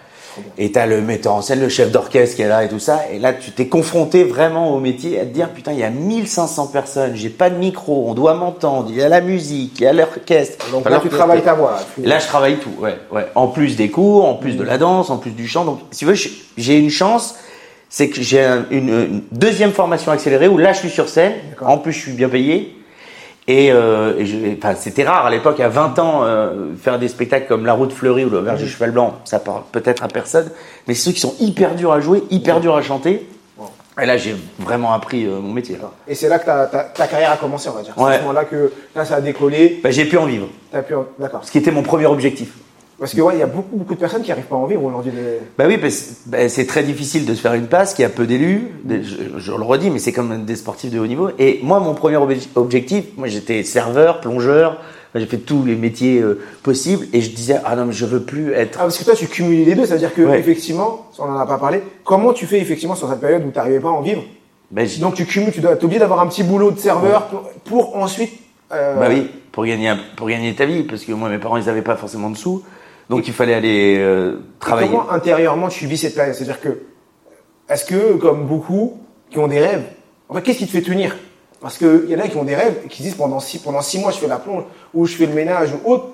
Et 0.58 0.72
t'as 0.72 0.86
le 0.86 1.00
metteur 1.00 1.32
en 1.32 1.42
scène, 1.42 1.60
le 1.60 1.68
chef 1.68 1.92
d'orchestre 1.92 2.34
qui 2.36 2.42
est 2.42 2.48
là 2.48 2.64
et 2.64 2.68
tout 2.68 2.80
ça. 2.80 3.02
Et 3.12 3.20
là, 3.20 3.32
tu 3.32 3.52
t'es 3.52 3.68
confronté 3.68 4.24
vraiment 4.24 4.74
au 4.74 4.80
métier, 4.80 5.20
à 5.20 5.22
te 5.24 5.28
dire, 5.32 5.48
putain, 5.50 5.70
il 5.72 5.78
y 5.78 5.84
a 5.84 5.90
1500 5.90 6.66
personnes, 6.66 7.12
j'ai 7.14 7.28
pas 7.28 7.50
de 7.50 7.54
micro, 7.56 8.06
on 8.08 8.14
doit 8.14 8.34
m'entendre, 8.34 8.88
il 8.90 8.96
y 8.96 9.02
a 9.02 9.08
la 9.08 9.20
musique, 9.20 9.74
il 9.78 9.84
y 9.84 9.86
a 9.86 9.92
l'orchestre. 9.92 10.66
Donc 10.72 10.80
Enfin, 10.80 10.90
là, 10.90 10.98
tu 11.00 11.08
travailles 11.08 11.42
ta 11.42 11.54
voix. 11.54 11.78
Tu- 11.94 12.02
Là, 12.02 12.18
je 12.18 12.26
travaille 12.26 12.56
tout, 12.56 12.72
ouais, 12.80 12.96
ouais. 13.12 13.26
En 13.36 13.46
plus 13.46 13.76
des 13.76 13.90
cours, 13.90 14.26
en 14.28 14.34
plus 14.34 14.56
de 14.56 14.64
la 14.64 14.76
danse, 14.76 15.08
en 15.08 15.18
plus 15.18 15.30
du 15.30 15.46
chant. 15.46 15.64
Donc, 15.64 15.78
si 15.92 16.00
tu 16.00 16.04
veux, 16.04 16.14
j'ai 16.58 16.78
une 16.78 16.90
chance, 16.90 17.36
c'est 17.94 18.08
que 18.08 18.20
j'ai 18.20 18.42
un- 18.42 18.64
une, 18.72 18.88
une 18.88 19.22
deuxième 19.30 19.70
formation 19.70 20.10
accélérée 20.10 20.48
où 20.48 20.58
là, 20.58 20.72
je 20.72 20.80
suis 20.80 20.90
sur 20.90 21.08
scène. 21.08 21.34
En 21.60 21.78
plus, 21.78 21.92
je 21.92 22.00
suis 22.00 22.12
bien 22.12 22.28
payé. 22.28 22.76
Et, 23.46 23.70
euh, 23.70 24.18
et 24.18 24.26
je- 24.26 24.36
enfin, 24.58 24.74
c'était 24.74 25.04
rare 25.04 25.26
à 25.26 25.30
l'époque, 25.30 25.60
à 25.60 25.68
20 25.68 25.96
ans, 26.00 26.22
euh, 26.24 26.72
faire 26.82 26.98
des 26.98 27.06
spectacles 27.06 27.46
comme 27.46 27.64
La 27.64 27.72
Route 27.74 27.92
Fleurie 27.92 28.24
ou 28.24 28.30
Le 28.30 28.40
Verger 28.40 28.66
Cheval 28.66 28.90
Blanc, 28.90 29.20
ça 29.24 29.38
parle 29.38 29.62
peut-être 29.70 30.02
à 30.02 30.08
personne, 30.08 30.50
mais 30.88 30.94
c'est 30.94 31.02
ceux 31.04 31.12
qui 31.12 31.20
sont 31.20 31.36
hyper 31.38 31.76
durs 31.76 31.92
à 31.92 32.00
jouer, 32.00 32.24
hyper 32.32 32.58
durs 32.58 32.74
à 32.74 32.82
chanter. 32.82 33.28
Et 34.02 34.06
là, 34.06 34.16
j'ai 34.16 34.34
vraiment 34.58 34.92
appris 34.92 35.24
euh, 35.24 35.38
mon 35.38 35.52
métier. 35.52 35.78
Et 36.08 36.16
c'est 36.16 36.28
là 36.28 36.40
que 36.40 36.46
ta, 36.46 36.66
ta, 36.66 36.80
ta 36.82 37.06
carrière 37.06 37.30
a 37.30 37.36
commencé, 37.36 37.68
on 37.68 37.74
va 37.76 37.82
dire. 37.82 37.94
C'est 37.96 38.02
Ouais. 38.02 38.14
à 38.14 38.16
ce 38.16 38.20
moment-là 38.22 38.44
que 38.44 38.72
là, 38.96 39.04
ça 39.04 39.14
a 39.16 39.20
décollé. 39.20 39.78
Bah, 39.84 39.92
j'ai 39.92 40.06
pu 40.06 40.16
en 40.18 40.26
vivre, 40.26 40.48
T'as 40.72 40.82
pu. 40.82 40.94
D'accord. 41.20 41.44
ce 41.44 41.52
qui 41.52 41.58
était 41.58 41.70
mon 41.70 41.82
premier 41.84 42.06
objectif. 42.06 42.48
Parce 42.98 43.12
que 43.12 43.20
ouais, 43.20 43.34
il 43.34 43.40
y 43.40 43.42
a 43.42 43.46
beaucoup, 43.46 43.76
beaucoup 43.76 43.94
de 43.94 43.98
personnes 43.98 44.22
qui 44.22 44.28
n'arrivent 44.28 44.44
pas 44.44 44.54
à 44.54 44.58
en 44.58 44.66
vivre 44.66 44.84
aujourd'hui. 44.84 45.10
des- 45.10 45.40
Bah 45.58 45.64
oui, 45.66 45.78
bah, 46.26 46.48
c'est 46.48 46.66
très 46.66 46.82
difficile 46.84 47.26
de 47.26 47.34
se 47.34 47.40
faire 47.40 47.54
une 47.54 47.66
place, 47.66 47.92
qu'il 47.94 48.02
y 48.02 48.06
a 48.06 48.08
peu 48.08 48.24
d'élus, 48.26 48.68
je, 48.88 49.38
je 49.38 49.52
le 49.52 49.62
redis, 49.62 49.90
mais 49.90 49.98
c'est 49.98 50.12
comme 50.12 50.44
des 50.44 50.56
sportifs 50.56 50.90
de 50.92 50.98
haut 51.00 51.06
niveau. 51.06 51.30
Et 51.38 51.58
moi, 51.62 51.80
mon 51.80 51.94
premier 51.94 52.16
obje- 52.16 52.48
objectif, 52.54 53.04
moi 53.16 53.26
j'étais 53.26 53.64
serveur, 53.64 54.20
plongeur, 54.20 54.80
j'ai 55.16 55.26
fait 55.26 55.38
tous 55.38 55.64
les 55.64 55.74
métiers 55.74 56.20
euh, 56.20 56.40
possibles, 56.62 57.06
et 57.12 57.20
je 57.20 57.30
disais, 57.30 57.56
ah 57.64 57.74
non, 57.76 57.86
mais 57.86 57.92
je 57.92 58.04
veux 58.06 58.22
plus 58.22 58.52
être... 58.52 58.78
Ah, 58.80 58.84
parce 58.84 58.98
que 58.98 59.04
toi, 59.04 59.14
tu 59.14 59.26
cumules 59.26 59.64
les 59.64 59.74
deux, 59.74 59.86
c'est-à-dire 59.86 60.14
que 60.14 60.22
Ouais. 60.22 60.38
effectivement, 60.38 61.06
on 61.18 61.24
en 61.24 61.38
a 61.38 61.46
pas 61.46 61.58
parlé. 61.58 61.82
Comment 62.04 62.32
tu 62.32 62.46
fais 62.46 62.58
effectivement 62.60 62.94
sur 62.94 63.08
cette 63.08 63.20
période 63.20 63.42
où 63.44 63.50
tu 63.50 63.56
n'arrivais 63.56 63.80
pas 63.80 63.88
à 63.88 63.92
en 63.92 64.02
vivre 64.02 64.22
j- 64.76 65.00
Donc 65.00 65.14
tu 65.14 65.24
cumules, 65.26 65.52
tu 65.52 65.60
dois 65.60 65.72
être 65.72 65.82
obligé 65.84 65.98
d'avoir 66.00 66.20
un 66.20 66.26
petit 66.28 66.42
boulot 66.44 66.70
de 66.70 66.78
serveur 66.78 67.26
pour, 67.26 67.42
pour 67.64 67.96
ensuite. 67.96 68.30
euh, 68.72 68.98
bah 68.98 69.06
oui, 69.08 69.28
pour 69.52 69.64
gagner, 69.66 69.92
pour 70.16 70.28
gagner 70.28 70.54
ta 70.54 70.64
vie, 70.66 70.82
parce 70.84 71.04
que 71.04 71.12
moi, 71.12 71.28
mes 71.28 71.38
parents, 71.38 71.56
ils 71.56 71.66
n'avaient 71.66 71.82
pas 71.82 71.96
forcément 71.96 72.30
de 72.30 72.36
sous, 72.36 72.62
donc 73.08 73.26
il 73.28 73.34
fallait 73.34 73.54
aller 73.54 73.96
euh, 73.98 74.40
travailler. 74.58 74.90
Comment 74.90 75.10
intérieurement 75.10 75.68
tu 75.68 75.86
vis 75.86 75.98
cette 75.98 76.14
période? 76.14 76.34
C'est-à-dire 76.34 76.60
que, 76.60 76.80
est-ce 77.68 77.84
que, 77.84 78.14
comme 78.14 78.46
beaucoup 78.46 79.00
qui 79.30 79.38
ont 79.38 79.48
des 79.48 79.60
rêves, 79.60 79.84
en 80.28 80.34
fait, 80.34 80.42
qu'est-ce 80.42 80.58
qui 80.58 80.66
te 80.66 80.72
fait 80.72 80.82
tenir? 80.82 81.16
Parce 81.60 81.78
qu'il 81.78 82.06
y 82.08 82.14
en 82.14 82.18
a 82.18 82.28
qui 82.28 82.36
ont 82.36 82.44
des 82.44 82.54
rêves 82.54 82.80
et 82.84 82.88
qui 82.88 83.02
disent 83.02 83.14
pendant 83.14 83.40
six, 83.40 83.58
pendant 83.58 83.80
six 83.80 83.98
mois, 83.98 84.10
je 84.10 84.18
fais 84.18 84.26
la 84.26 84.38
plonge, 84.38 84.64
ou 84.92 85.06
je 85.06 85.16
fais 85.16 85.26
le 85.26 85.34
ménage, 85.34 85.70
ou 85.72 85.90
autre. 85.90 86.08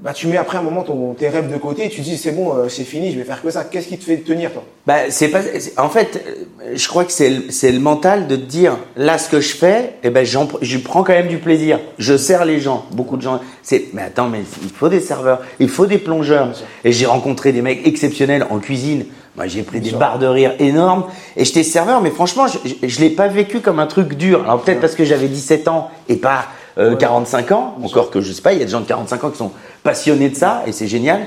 Bah, 0.00 0.12
tu 0.12 0.28
mets 0.28 0.36
après 0.36 0.58
un 0.58 0.62
moment 0.62 0.84
ton, 0.84 1.14
tes 1.14 1.28
rêves 1.28 1.52
de 1.52 1.56
côté 1.58 1.86
et 1.86 1.88
tu 1.88 2.02
dis 2.02 2.16
c'est 2.16 2.30
bon, 2.30 2.54
euh, 2.54 2.68
c'est 2.68 2.84
fini, 2.84 3.12
je 3.12 3.18
vais 3.18 3.24
faire 3.24 3.42
que 3.42 3.50
ça. 3.50 3.64
Qu'est-ce 3.64 3.88
qui 3.88 3.98
te 3.98 4.04
fait 4.04 4.18
tenir 4.18 4.52
toi? 4.52 4.62
Bah, 4.86 5.10
c'est 5.10 5.28
pas, 5.28 5.40
en 5.76 5.88
fait, 5.88 6.24
euh, 6.24 6.72
je 6.74 6.88
crois 6.88 7.04
que 7.04 7.10
c'est 7.10 7.30
le, 7.30 7.50
c'est 7.50 7.72
le 7.72 7.80
mental 7.80 8.28
de 8.28 8.36
te 8.36 8.42
dire 8.42 8.76
là 8.96 9.18
ce 9.18 9.28
que 9.28 9.40
je 9.40 9.56
fais, 9.56 9.94
eh 10.04 10.10
ben 10.10 10.24
j'en, 10.24 10.48
je 10.62 10.78
prends 10.78 11.02
quand 11.02 11.14
même 11.14 11.26
du 11.26 11.38
plaisir. 11.38 11.80
Je 11.98 12.16
sers 12.16 12.44
les 12.44 12.60
gens, 12.60 12.86
beaucoup 12.92 13.16
de 13.16 13.22
gens. 13.22 13.40
C'est 13.62 13.86
mais 13.92 14.02
attends, 14.02 14.28
mais 14.28 14.40
il 14.62 14.70
faut 14.70 14.88
des 14.88 15.00
serveurs, 15.00 15.40
il 15.58 15.68
faut 15.68 15.86
des 15.86 15.98
plongeurs. 15.98 16.48
Et 16.84 16.92
j'ai 16.92 17.06
rencontré 17.06 17.52
des 17.52 17.62
mecs 17.62 17.84
exceptionnels 17.86 18.46
en 18.50 18.60
cuisine. 18.60 19.04
Moi, 19.36 19.46
j'ai 19.46 19.62
pris 19.62 19.80
des 19.80 19.92
barres 19.92 20.18
de 20.18 20.26
rire 20.26 20.54
énormes 20.58 21.04
et 21.36 21.44
j'étais 21.44 21.62
serveur, 21.62 22.00
mais 22.00 22.10
franchement, 22.10 22.46
je, 22.48 22.58
je 22.86 23.00
l'ai 23.00 23.10
pas 23.10 23.28
vécu 23.28 23.60
comme 23.60 23.78
un 23.78 23.86
truc 23.86 24.14
dur. 24.14 24.42
Alors 24.42 24.62
peut-être 24.62 24.80
parce 24.80 24.96
que 24.96 25.04
j'avais 25.04 25.28
17 25.28 25.68
ans 25.68 25.90
et 26.08 26.16
pas 26.16 26.46
euh, 26.78 26.94
45 26.94 27.52
ans. 27.52 27.76
Encore 27.82 28.10
que 28.10 28.20
je 28.20 28.32
sais 28.32 28.42
pas, 28.42 28.52
il 28.52 28.60
y 28.60 28.62
a 28.62 28.64
des 28.64 28.70
gens 28.70 28.80
de 28.80 28.86
45 28.86 29.24
ans 29.24 29.30
qui 29.30 29.38
sont 29.38 29.50
passionnés 29.82 30.28
de 30.30 30.36
ça 30.36 30.62
et 30.66 30.72
c'est 30.72 30.88
génial. 30.88 31.22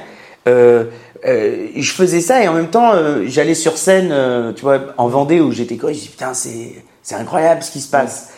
Euh, 0.48 0.86
euh, 1.26 1.68
je 1.76 1.92
faisais 1.92 2.22
ça 2.22 2.44
et 2.44 2.48
en 2.48 2.54
même 2.54 2.70
temps, 2.70 2.94
euh, 2.94 3.24
j'allais 3.28 3.54
sur 3.56 3.78
scène, 3.78 4.14
tu 4.56 4.62
vois, 4.64 4.80
en 4.98 5.08
Vendée 5.08 5.40
où 5.40 5.52
j'étais 5.52 5.78
quoi. 5.78 5.92
Je 5.94 6.00
dis 6.00 6.10
putain, 6.10 6.34
c'est 6.34 7.16
incroyable 7.16 7.62
ce 7.64 7.72
qui 7.72 7.82
se 7.82 7.90
passe. 7.90 8.30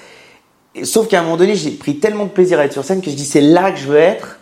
Et- 0.75 0.86
sauf 0.86 1.08
qu'à 1.08 1.20
un 1.20 1.24
moment 1.24 1.38
donné, 1.38 1.55
j'ai 1.55 1.72
pris 1.72 1.98
tellement 2.00 2.25
de 2.25 2.29
plaisir 2.32 2.60
à 2.60 2.65
être 2.65 2.74
sur 2.74 2.84
scène 2.84 3.01
que 3.01 3.10
je 3.10 3.15
dis 3.15 3.25
c'est 3.25 3.41
là 3.41 3.72
que 3.72 3.77
je 3.77 3.86
veux 3.88 3.98
être. 3.98 4.39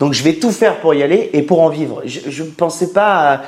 Donc 0.00 0.12
je 0.12 0.22
vais 0.24 0.34
tout 0.34 0.50
faire 0.50 0.80
pour 0.80 0.92
y 0.94 1.02
aller 1.02 1.30
et 1.32 1.42
pour 1.42 1.60
en 1.62 1.68
vivre. 1.68 2.02
Je 2.04 2.42
ne 2.42 2.48
pensais 2.50 2.88
pas 2.92 3.32
à 3.34 3.42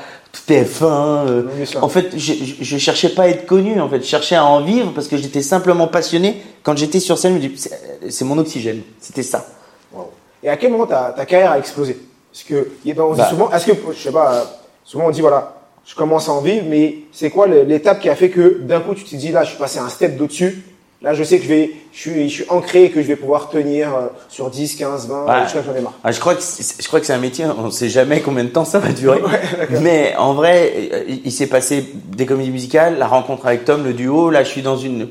TF1. 0.49 0.85
euh, 0.85 1.42
Non, 1.42 1.50
bien 1.56 1.64
sûr. 1.64 1.83
en 1.83 1.88
fait, 1.88 2.11
je, 2.16 2.33
je, 2.35 2.54
je 2.64 2.78
cherchais 2.78 3.09
pas 3.11 3.23
à 3.25 3.28
être 3.28 3.47
connu. 3.47 3.80
En 3.80 3.88
fait, 3.88 4.00
je 4.00 4.06
cherchais 4.06 4.37
à 4.37 4.45
en 4.45 4.61
vivre 4.62 4.92
parce 4.95 5.09
que 5.09 5.16
j'étais 5.16 5.42
simplement 5.42 5.88
passionné. 5.88 6.40
Quand 6.62 6.76
j'étais 6.76 7.00
sur 7.00 7.18
scène, 7.18 7.33
je 7.40 7.49
me 7.49 7.49
dis 7.52 7.59
c'est 7.59 7.73
c'est 8.11 8.25
mon 8.25 8.38
oxygène. 8.38 8.83
C'était 9.00 9.23
ça. 9.25 9.47
Wow. 9.92 10.11
Et 10.47 10.49
à 10.49 10.57
quel 10.57 10.71
moment 10.71 10.87
ta, 10.87 11.12
ta 11.15 11.26
carrière 11.26 11.50
a 11.50 11.59
explosé? 11.59 11.99
Parce 12.33 12.45
que 12.45 12.69
on 12.87 13.12
dit 13.12 13.19
Bah. 13.19 13.29
souvent, 13.29 13.50
est-ce 13.50 13.67
que 13.67 13.73
je 13.93 13.99
sais 13.99 14.12
pas, 14.12 14.45
souvent 14.85 15.07
on 15.07 15.11
dit 15.11 15.21
voilà, 15.21 15.57
je 15.85 15.97
commence 15.97 16.29
à 16.29 16.33
en 16.33 16.41
vivre, 16.41 16.65
mais 16.69 16.99
c'est 17.11 17.31
quoi 17.31 17.49
l'étape 17.49 17.99
qui 18.00 18.09
a 18.09 18.15
fait 18.15 18.31
que 18.31 18.61
d'un 18.61 18.79
coup 18.81 18.95
tu 18.95 19.03
te 19.03 19.17
dis 19.17 19.33
là, 19.33 19.43
je 19.43 19.50
suis 19.50 19.59
passé 19.59 19.81
un 19.81 19.88
step 19.88 20.17
d'au-dessus? 20.17 20.62
Là, 21.03 21.12
je 21.15 21.23
sais 21.25 21.38
que 21.38 21.45
je 21.45 21.49
vais, 21.49 21.71
je 21.93 21.99
suis, 21.99 22.29
je 22.29 22.35
suis 22.35 22.45
ancré 22.49 22.85
et 22.85 22.91
que 22.91 23.03
je 23.03 23.07
vais 23.09 23.17
pouvoir 23.17 23.50
tenir 23.50 23.95
euh, 23.95 24.07
sur 24.29 24.49
10, 24.49 24.76
15, 24.76 25.09
20, 25.09 25.25
Ouais. 25.26 25.43
jusqu'à 25.43 25.62
j'en 25.62 25.75
ai 25.75 25.81
marre. 25.83 25.93
Ah, 26.03 26.11
je 26.11 26.19
crois 26.21 26.35
que 26.35 26.41
je 26.41 26.87
crois 26.87 27.00
que 27.00 27.07
c'est 27.07 27.12
un 27.12 27.19
métier. 27.19 27.45
On 27.59 27.67
ne 27.67 27.71
sait 27.71 27.91
jamais 27.91 28.23
combien 28.23 28.45
de 28.45 28.49
temps 28.49 28.65
ça 28.65 28.79
va 28.79 28.93
durer. 28.93 29.21
Mais 29.83 30.15
en 30.17 30.33
vrai, 30.33 31.07
il, 31.25 31.33
s'est 31.33 31.49
passé 31.49 31.85
des 32.07 32.25
comédies 32.25 32.50
musicales, 32.50 32.99
la 32.99 33.09
rencontre 33.09 33.47
avec 33.47 33.65
Tom, 33.67 33.85
le 33.85 33.93
duo. 33.93 34.31
Là, 34.31 34.43
je 34.43 34.49
suis 34.49 34.62
dans 34.62 34.79
une 34.79 35.09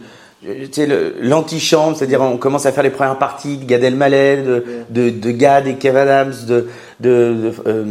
l'antichambre, 1.21 1.97
c'est-à-dire 1.97 2.21
on 2.21 2.37
commence 2.37 2.65
à 2.65 2.71
faire 2.71 2.83
les 2.83 2.89
premières 2.89 3.17
parties 3.17 3.57
de 3.57 3.65
Gad 3.65 3.83
Elmaleh, 3.83 4.43
de, 4.43 4.63
de, 4.89 5.09
de 5.09 5.31
Gad 5.31 5.67
et 5.67 5.75
Kev 5.75 5.97
Adams, 5.97 6.33
de, 6.47 6.67
de, 6.99 7.09
de, 7.33 7.51
euh, 7.67 7.83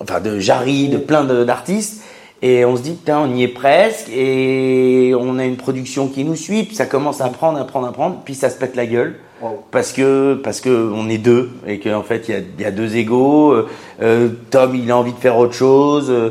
enfin 0.00 0.20
de 0.20 0.38
Jarry, 0.38 0.88
de 0.88 0.98
plein 0.98 1.24
d'artistes. 1.24 2.02
Et 2.42 2.66
on 2.66 2.76
se 2.76 2.82
dit, 2.82 2.92
putain, 2.92 3.20
on 3.20 3.34
y 3.34 3.44
est 3.44 3.48
presque, 3.48 4.10
et 4.14 5.14
on 5.18 5.38
a 5.38 5.44
une 5.46 5.56
production 5.56 6.06
qui 6.08 6.22
nous 6.22 6.36
suit, 6.36 6.64
puis 6.64 6.76
ça 6.76 6.84
commence 6.84 7.22
à 7.22 7.28
prendre, 7.30 7.58
à 7.58 7.64
prendre, 7.64 7.86
à 7.88 7.92
prendre, 7.92 8.20
puis 8.26 8.34
ça 8.34 8.50
se 8.50 8.58
pète 8.58 8.76
la 8.76 8.84
gueule. 8.84 9.14
Wow. 9.40 9.64
Parce 9.70 9.92
que 9.92 10.34
parce 10.42 10.62
que 10.62 10.90
on 10.94 11.10
est 11.10 11.18
deux 11.18 11.50
et 11.66 11.78
qu'en 11.78 12.02
fait 12.02 12.26
il 12.26 12.34
y 12.34 12.38
a, 12.38 12.40
y 12.58 12.64
a 12.64 12.70
deux 12.70 12.96
égaux. 12.96 13.52
Euh, 13.52 13.68
euh, 14.00 14.28
Tom 14.50 14.74
il 14.74 14.90
a 14.90 14.96
envie 14.96 15.12
de 15.12 15.18
faire 15.18 15.36
autre 15.36 15.52
chose. 15.52 16.06
euh, 16.08 16.30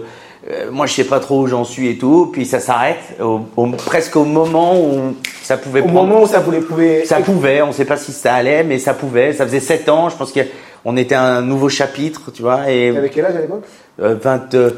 euh, 0.50 0.70
moi 0.72 0.86
je 0.86 0.94
sais 0.94 1.04
pas 1.06 1.20
trop 1.20 1.42
où 1.42 1.48
j'en 1.48 1.64
suis 1.64 1.90
et 1.90 1.98
tout. 1.98 2.30
Puis 2.32 2.46
ça 2.46 2.60
s'arrête 2.60 2.98
au, 3.22 3.42
au- 3.58 3.68
presque 3.68 4.16
au 4.16 4.26
moment 4.26 4.80
où 4.80 5.16
ça 5.42 5.58
pouvait 5.58 5.82
Au 5.82 5.86
prendre. 5.86 6.06
moment 6.08 6.22
où 6.24 6.28
ça 6.28 6.40
voulait 6.40 6.62
prouver. 6.62 7.06
Ça 7.06 7.18
pouvait, 7.22 7.62
on 7.62 7.72
sait 7.72 7.86
pas 7.86 7.98
si 7.98 8.12
ça 8.12 8.34
allait, 8.36 8.64
mais 8.64 8.80
ça 8.80 8.94
pouvait. 8.94 9.34
Ça 9.34 9.46
faisait 9.46 9.60
sept 9.60 9.90
ans, 9.90 10.10
je 10.10 10.16
pense 10.16 10.32
qu'on 10.34 10.98
était 10.98 11.16
un 11.16 11.42
nouveau 11.42 11.70
chapitre, 11.70 12.32
tu 12.34 12.42
vois. 12.42 12.70
Et 12.70 12.92
T'avais 12.94 13.10
quel 13.10 13.26
âge 13.26 13.36
à 13.36 13.42
l'époque? 13.42 13.64
Euh, 14.02 14.16
20. 14.22 14.54
euh, 14.56 14.72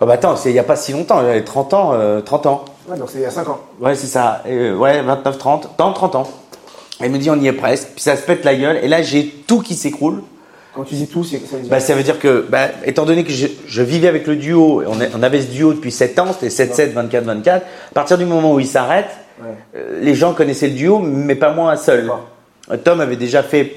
oh 0.00 0.06
bah 0.06 0.14
attends, 0.14 0.36
c'est 0.36 0.50
il 0.50 0.54
y 0.56 0.58
a 0.60 0.64
pas 0.64 0.76
si 0.76 0.92
longtemps, 0.92 1.20
j'avais 1.20 1.42
30 1.44 1.74
ans, 1.74 1.90
euh, 1.94 2.20
30 2.20 2.46
ans. 2.46 2.64
Ouais, 2.88 2.96
donc 2.96 3.08
c'est 3.10 3.18
il 3.18 3.22
y 3.22 3.26
a 3.26 3.30
5 3.30 3.48
ans. 3.48 3.60
Ouais, 3.80 3.94
c'est 3.94 4.06
ça. 4.06 4.42
Euh, 4.46 4.76
ouais, 4.76 5.02
29, 5.02 5.38
30. 5.38 5.70
Dans 5.78 5.92
30 5.92 6.14
ans. 6.16 6.28
Elle 7.02 7.10
me 7.12 7.18
dit, 7.18 7.30
on 7.30 7.36
y 7.40 7.46
est 7.48 7.52
presque. 7.52 7.88
Puis 7.94 8.02
ça 8.02 8.14
se 8.16 8.22
pète 8.22 8.44
la 8.44 8.54
gueule. 8.54 8.78
Et 8.82 8.88
là, 8.88 9.00
j'ai 9.00 9.24
tout 9.46 9.60
qui 9.60 9.74
s'écroule. 9.74 10.22
Quand 10.74 10.84
tu 10.84 10.94
dis 10.94 11.06
tout, 11.08 11.24
c'est 11.24 11.38
ça 11.38 11.56
veut 11.56 11.62
dire. 11.62 11.70
Bah, 11.70 11.80
ça 11.80 11.94
veut 11.94 12.02
dire 12.02 12.18
que, 12.18 12.46
bah, 12.48 12.68
étant 12.84 13.04
donné 13.04 13.24
que 13.24 13.32
je, 13.32 13.46
je 13.66 13.82
vivais 13.82 14.08
avec 14.08 14.26
le 14.26 14.36
duo, 14.36 14.82
on, 14.86 15.00
est- 15.00 15.10
on 15.18 15.22
avait 15.22 15.42
ce 15.42 15.48
duo 15.48 15.72
depuis 15.72 15.90
7 15.90 16.18
ans, 16.20 16.26
c'était 16.32 16.50
7, 16.50 16.74
7, 16.74 16.92
24, 16.92 17.24
24. 17.24 17.62
À 17.62 17.94
partir 17.94 18.18
du 18.18 18.24
moment 18.24 18.54
où 18.54 18.60
il 18.60 18.66
s'arrête, 18.66 19.08
Ouais. 19.42 19.46
euh, 19.76 19.98
les 20.02 20.14
gens 20.14 20.34
connaissaient 20.34 20.68
le 20.68 20.74
duo, 20.74 20.98
mais 20.98 21.34
pas 21.34 21.50
moi 21.52 21.74
seul. 21.76 22.10
Euh, 22.70 22.76
Tom 22.76 23.00
avait 23.00 23.16
déjà 23.16 23.42
fait 23.42 23.72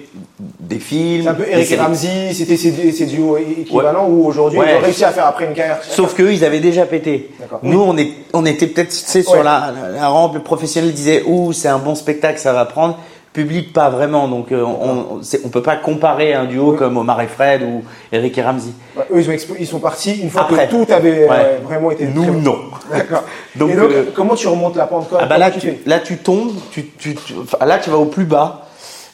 des 0.59 0.77
films. 0.77 1.27
Un 1.29 1.33
peu 1.33 1.45
Eric 1.49 1.71
et. 1.71 1.75
Ramsey, 1.77 2.33
c'était 2.33 2.57
ces, 2.57 2.91
ces 2.91 3.05
duos 3.05 3.37
équivalents 3.37 4.07
où 4.09 4.25
aujourd'hui 4.27 4.59
Ouais. 4.59 4.73
ils 4.73 4.77
ont 4.77 4.81
réussi 4.81 5.03
à 5.05 5.11
faire 5.11 5.25
après 5.25 5.45
une 5.45 5.53
carrière. 5.53 5.79
Sauf 5.81 6.13
qu'eux, 6.15 6.33
ils 6.33 6.43
avaient 6.45 6.59
déjà 6.59 6.85
pété. 6.85 7.31
Nous, 7.63 7.79
on, 7.81 7.97
est, 7.97 8.09
on 8.33 8.45
était 8.45 8.67
peut-être 8.67 8.89
tu 8.89 8.97
sais, 8.97 9.23
sur 9.23 9.31
Ouais. 9.37 9.43
la, 9.43 9.71
la, 9.81 9.89
la 10.01 10.07
rampe, 10.09 10.35
le 10.35 10.41
professionnel 10.41 10.91
disait, 10.91 11.23
ouh, 11.25 11.53
c'est 11.53 11.69
un 11.69 11.79
bon 11.79 11.95
spectacle, 11.95 12.39
ça 12.39 12.51
va 12.53 12.65
prendre. 12.65 12.99
Public, 13.33 13.73
pas 13.73 13.89
vraiment. 13.89 14.27
Donc, 14.27 14.51
euh, 14.51 14.63
on, 14.63 15.19
on 15.43 15.49
peut 15.49 15.63
pas 15.63 15.75
comparer 15.75 16.33
un 16.35 16.45
duo 16.45 16.71
Oui. 16.73 16.77
comme 16.77 16.97
Omar 16.97 17.19
et 17.21 17.27
Fred 17.27 17.63
ou 17.63 17.83
Eric 18.11 18.37
et 18.37 18.41
Ramsey. 18.43 18.69
Ouais, 18.95 19.03
eux, 19.11 19.19
ils, 19.21 19.29
ont 19.29 19.33
explo- 19.33 19.55
ils 19.59 19.65
sont 19.65 19.79
partis 19.79 20.13
une 20.21 20.29
fois 20.29 20.43
Après. 20.43 20.67
que 20.67 20.71
tout 20.71 20.85
avait 20.93 21.27
euh, 21.29 21.57
vraiment 21.63 21.89
été. 21.89 22.05
Nous, 22.05 22.23
bon. 22.23 22.33
non. 22.41 22.57
D'accord. 22.91 23.23
Donc, 23.55 23.71
et 23.71 23.75
donc, 23.75 23.91
euh, 23.91 24.05
comment 24.13 24.35
tu 24.35 24.47
remontes 24.47 24.75
la 24.75 24.85
pente 24.85 25.07
Ah 25.19 25.25
bah 25.25 25.37
là, 25.39 25.49
tu, 25.49 25.73
là, 25.87 25.99
tu 25.99 26.17
tombes, 26.17 26.51
tu, 26.71 26.85
tu, 26.99 27.15
là, 27.59 27.79
tu 27.79 27.89
vas 27.89 27.97
au 27.97 28.05
plus 28.05 28.25
bas. 28.25 28.67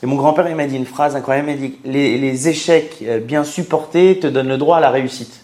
Et 0.04 0.06
mon 0.06 0.16
grand-père, 0.16 0.48
il 0.50 0.56
m'a 0.56 0.66
dit 0.66 0.76
une 0.78 0.86
phrase 0.86 1.16
incroyable. 1.16 1.50
Il 1.50 1.56
m'a 1.56 1.58
dit 1.68 1.80
les, 1.86 2.18
les 2.18 2.48
échecs 2.50 2.98
euh, 3.04 3.20
bien 3.20 3.44
supportés 3.46 4.20
te 4.20 4.28
donnent 4.28 4.48
le 4.50 4.58
droit 4.58 4.78
à 4.78 4.80
la 4.82 4.90
réussite. 4.90 5.42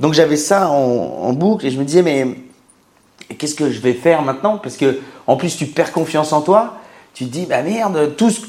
Donc 0.00 0.12
j'avais 0.14 0.36
ça 0.36 0.68
en, 0.70 0.74
en 1.22 1.32
boucle 1.32 1.66
et 1.66 1.70
je 1.70 1.78
me 1.78 1.84
disais 1.84 2.02
mais 2.02 2.26
qu'est-ce 3.38 3.54
que 3.54 3.70
je 3.70 3.80
vais 3.80 3.94
faire 3.94 4.20
maintenant? 4.22 4.58
Parce 4.62 4.76
que 4.76 5.00
en 5.26 5.36
plus 5.36 5.56
tu 5.56 5.66
perds 5.66 5.92
confiance 5.92 6.32
en 6.34 6.42
toi. 6.42 6.74
Tu 7.16 7.24
te 7.24 7.30
dis 7.32 7.46
bah 7.46 7.62
merde, 7.62 8.12
tout 8.16 8.28
ce- 8.28 8.40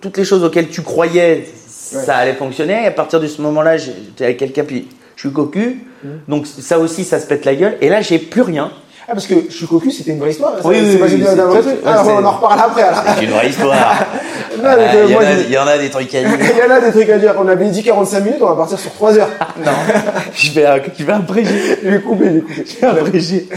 toutes 0.00 0.16
les 0.16 0.24
choses 0.24 0.42
auxquelles 0.42 0.68
tu 0.68 0.82
croyais, 0.82 1.46
Ouais. 1.94 2.02
ça 2.04 2.16
allait 2.16 2.34
fonctionner. 2.34 2.82
Et 2.82 2.86
à 2.86 2.90
partir 2.90 3.20
de 3.20 3.28
ce 3.28 3.40
moment-là, 3.42 3.76
j'étais 3.76 4.24
avec 4.24 4.38
quelqu'un 4.38 4.64
puis 4.64 4.88
je 5.14 5.20
suis 5.20 5.32
cocu. 5.32 5.84
Mmh. 6.02 6.08
Donc 6.26 6.46
ça 6.48 6.80
aussi, 6.80 7.04
ça 7.04 7.20
se 7.20 7.26
pète 7.26 7.44
la 7.44 7.54
gueule. 7.54 7.76
Et 7.80 7.88
là, 7.88 8.00
j'ai 8.00 8.18
plus 8.18 8.42
rien. 8.42 8.72
Ah, 9.10 9.12
parce 9.14 9.26
que 9.26 9.34
je 9.48 9.56
suis 9.56 9.66
cocu, 9.66 9.90
c'était 9.92 10.10
une 10.10 10.18
vraie 10.18 10.32
histoire. 10.32 10.54
Oui, 10.64 10.74
c'est 10.80 11.00
oui, 11.02 11.10
oui, 11.14 11.20
vrai 11.22 11.36
truc. 11.62 11.64
ouais, 11.66 11.76
Ah, 11.86 12.04
on 12.06 12.24
en 12.24 12.30
reparle 12.32 12.60
après. 12.60 12.84
C'est 13.16 13.24
une 13.24 13.30
vraie 13.30 13.48
histoire. 13.48 14.04
Non, 14.58 14.64
Ah, 14.70 14.74
que 14.74 15.04
Il 15.04 15.10
y, 15.10 15.12
moi, 15.12 15.22
en 15.22 15.26
a- 15.26 15.34
je- 15.36 15.40
il 15.44 15.50
y 15.52 15.58
en 15.58 15.66
a 15.68 15.78
des 15.78 15.88
trucs 15.88 16.12
à 16.16 16.20
dire. 16.20 16.30
Il 16.40 16.58
y 16.58 16.62
en 16.68 16.74
a 16.74 16.80
des 16.80 16.90
trucs 16.90 17.08
à 17.08 17.18
dire. 17.18 17.34
On 17.38 17.46
avait 17.46 17.66
dit 17.70 17.82
45 17.84 18.20
minutes, 18.24 18.38
on 18.42 18.46
va 18.46 18.56
partir 18.56 18.76
sur 18.76 18.90
3 18.92 19.16
heures. 19.16 19.27
Non, 19.64 19.72
je 20.34 20.52
vais, 20.52 20.66
je 20.98 21.04
vais 21.04 21.12
abréger. 21.12 21.50
Je 21.82 21.88
vais 21.88 22.00
couper, 22.00 22.24
je 22.26 22.30
vais 22.30 22.40
couper. 22.40 22.64
Je 22.66 22.80
vais 22.80 22.86
abréger. 22.86 23.48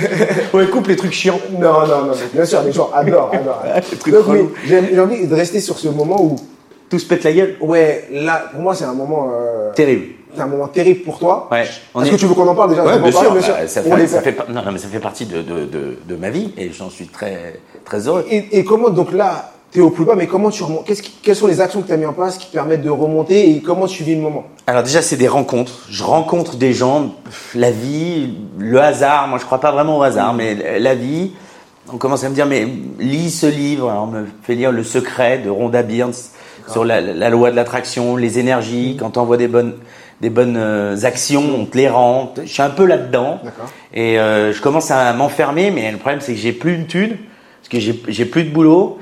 Ouais, 0.54 0.68
coupe 0.68 0.88
les 0.88 0.96
trucs 0.96 1.14
chiants. 1.14 1.40
Non, 1.54 1.82
non, 1.88 2.06
non, 2.08 2.14
bien 2.34 2.46
sûr, 2.46 2.62
les 2.64 2.72
gens 2.72 2.90
adorent, 2.94 3.32
adorent. 3.34 3.64
Les 3.92 3.98
trucs 3.98 4.14
Donc, 4.14 4.24
oui, 4.28 4.40
j'ai 4.66 5.00
envie 5.00 5.28
de 5.28 5.36
rester 5.36 5.60
sur 5.60 5.78
ce 5.78 5.88
moment 5.90 6.22
où, 6.22 6.36
Tout 6.90 7.00
se 7.00 7.06
pète 7.06 7.24
la 7.24 7.32
gueule. 7.34 7.56
ouais, 7.62 8.08
là, 8.12 8.46
pour 8.52 8.62
moi, 8.62 8.76
c'est 8.76 8.84
un 8.86 8.94
moment, 8.94 9.32
euh, 9.34 9.72
Terrible. 9.74 10.08
c'est 10.36 10.42
un 10.42 10.48
moment 10.48 10.68
terrible 10.68 11.02
pour 11.04 11.20
toi. 11.20 11.48
Ouais. 11.52 11.62
Est-ce 11.64 12.06
est- 12.08 12.10
que 12.12 12.16
tu 12.18 12.26
veux 12.26 12.34
qu'on 12.36 12.48
en 12.48 12.56
parle 12.56 12.70
déjà? 12.72 12.84
Ouais, 12.84 12.94
On 12.96 12.98
va 13.00 13.08
en 13.08 13.32
bien 13.32 13.42
sûr. 13.42 13.54
bah, 13.54 13.68
ça, 13.68 13.82
fait, 13.82 14.08
ça 14.08 14.22
non, 14.50 14.62
non, 14.66 14.72
mais 14.74 14.78
ça 14.80 14.88
fait 14.90 15.00
partie 15.00 15.26
de, 15.26 15.42
de, 15.42 15.66
de, 15.66 15.98
de 16.06 16.16
ma 16.18 16.30
vie 16.30 16.52
et 16.58 16.70
j'en 16.72 16.90
suis 16.90 17.08
très, 17.08 17.62
très 17.86 18.08
heureux. 18.08 18.26
Et, 18.30 18.58
et 18.60 18.64
comment, 18.66 18.90
donc 18.90 19.14
là, 19.14 19.52
tu 19.71 19.79
es 19.79 19.81
au 19.81 19.89
plus 19.89 20.05
bas, 20.05 20.15
mais 20.15 20.27
comment 20.27 20.49
tu 20.49 20.63
remontes? 20.63 20.86
Qu'est-ce 20.86 21.01
qui- 21.01 21.13
Quelles 21.23 21.36
sont 21.36 21.47
les 21.47 21.62
actions 21.62 21.81
que 21.81 21.88
tu 21.88 21.93
as 21.93 21.97
mis 21.97 22.05
en 22.05 22.13
place 22.13 22.38
qui 22.38 22.47
te 22.47 22.51
permettent 22.53 22.81
de 22.84 22.89
remonter 22.89 23.49
et 23.51 23.62
comment 23.62 23.88
tu 23.88 24.03
vis 24.03 24.15
le 24.15 24.21
moment? 24.21 24.43
Alors 24.67 24.84
déjà, 24.84 25.01
c'est 25.01 25.15
des 25.17 25.27
rencontres. 25.27 25.86
Je 25.89 26.03
rencontre 26.03 26.55
des 26.57 26.73
gens, 26.73 27.13
la 27.55 27.71
vie, 27.71 28.34
le 28.57 28.81
hasard. 28.81 29.27
Moi, 29.27 29.39
je 29.39 29.45
crois 29.45 29.60
pas 29.60 29.71
vraiment 29.71 29.97
au 29.97 30.03
hasard, 30.03 30.34
mais 30.34 30.79
la 30.79 30.95
vie. 30.95 31.31
On 31.93 31.97
commence 31.97 32.23
à 32.23 32.29
me 32.29 32.36
dire, 32.36 32.45
mais 32.45 32.67
lis 32.99 33.31
ce 33.31 33.47
livre. 33.47 33.89
Alors, 33.89 34.03
on 34.03 34.07
me 34.07 34.25
fait 34.43 34.55
lire 34.55 34.71
Le 34.71 34.84
Secret 34.84 35.39
de 35.39 35.49
Rhonda 35.49 35.84
Byrne 35.84 36.13
sur 36.71 36.86
la, 36.86 37.01
la 37.01 37.29
loi 37.29 37.51
de 37.51 37.55
l'attraction, 37.55 38.15
les 38.17 38.39
énergies. 38.39 38.97
Quand 38.99 39.17
on 39.17 39.23
voit 39.25 39.36
des 39.38 39.47
bonnes, 39.47 39.73
des 40.21 40.29
bonnes 40.29 40.55
euh, 40.57 40.95
actions, 41.03 41.43
on 41.60 41.65
te 41.65 41.77
les 41.77 41.89
rend. 41.89 42.34
Je 42.41 42.47
suis 42.51 42.62
un 42.62 42.69
peu 42.69 42.86
là-dedans. 42.86 43.39
Et 43.93 44.19
euh, 44.19 44.53
je 44.53 44.62
commence 44.62 44.91
à 44.91 45.12
m'enfermer, 45.13 45.71
mais 45.71 45.91
le 45.91 45.97
problème, 45.97 46.21
c'est 46.21 46.34
que 46.34 46.39
j'ai 46.39 46.53
plus 46.53 46.75
une 46.75 46.86
thune, 46.88 47.17
parce 47.62 47.69
que 47.69 47.79
j'ai 47.79 48.01
j'ai 48.07 48.25
plus 48.25 48.43
de 48.43 48.51
boulot. 48.51 48.99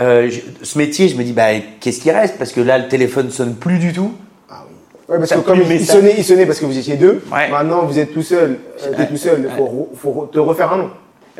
Euh, 0.00 0.30
je- 0.30 0.40
ce 0.64 0.78
métier, 0.78 1.08
je 1.08 1.16
me 1.16 1.22
dis, 1.22 1.32
bah, 1.32 1.48
qu'est-ce 1.80 2.00
qui 2.00 2.10
reste? 2.10 2.38
Parce 2.38 2.52
que 2.52 2.60
là, 2.60 2.78
le 2.78 2.88
téléphone 2.88 3.30
sonne 3.30 3.54
plus 3.54 3.78
du 3.78 3.92
tout. 3.92 4.12
Ah 4.50 4.64
oui. 4.66 4.74
Ouais, 5.08 5.18
parce 5.18 5.30
que 5.32 5.40
comme 5.40 5.60
il, 5.70 5.84
sonnait, 5.84 6.14
il 6.16 6.24
sonnait 6.24 6.46
parce 6.46 6.58
que 6.60 6.64
vous 6.66 6.78
étiez 6.78 6.96
deux. 6.96 7.22
Ouais. 7.32 7.50
Maintenant, 7.50 7.84
vous 7.84 7.98
êtes 7.98 8.12
tout 8.14 8.22
seul. 8.22 8.58
Euh, 8.84 8.92
t'es 8.96 9.06
tout 9.06 9.16
seul. 9.18 9.48
Il 9.50 9.96
faut, 10.00 10.28
te 10.32 10.38
refaire 10.38 10.72
un 10.72 10.78
nom. 10.78 10.90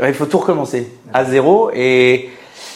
Ouais, 0.00 0.08
il 0.08 0.14
faut 0.14 0.26
tout 0.26 0.38
recommencer 0.38 0.88
à 1.12 1.24
zéro 1.24 1.70
et 1.74 2.30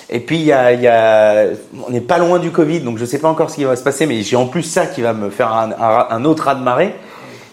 et 0.09 0.21
puis 0.21 0.37
il 0.37 0.45
y 0.45 0.53
a, 0.53 0.73
il 0.73 0.83
y 0.83 0.87
a 0.87 1.47
on 1.87 1.91
n'est 1.91 2.01
pas 2.03 2.19
loin 2.19 2.39
du 2.39 2.51
Covid 2.53 2.81
donc 2.81 2.97
je 2.99 3.05
sais 3.05 3.19
pas 3.19 3.29
encore 3.29 3.51
ce 3.51 3.57
qui 3.57 3.65
va 3.65 3.75
se 3.75 3.83
passer 3.83 4.07
mais 4.07 4.23
j'ai 4.23 4.37
en 4.37 4.47
plus 4.47 4.63
ça 4.63 4.87
qui 4.87 5.01
va 5.01 5.13
me 5.15 5.31
faire 5.31 5.51
un, 5.53 5.71
un, 5.73 6.07
un 6.11 6.25
autre 6.27 6.45
raz 6.45 6.55
de 6.57 6.63
marée 6.63 6.95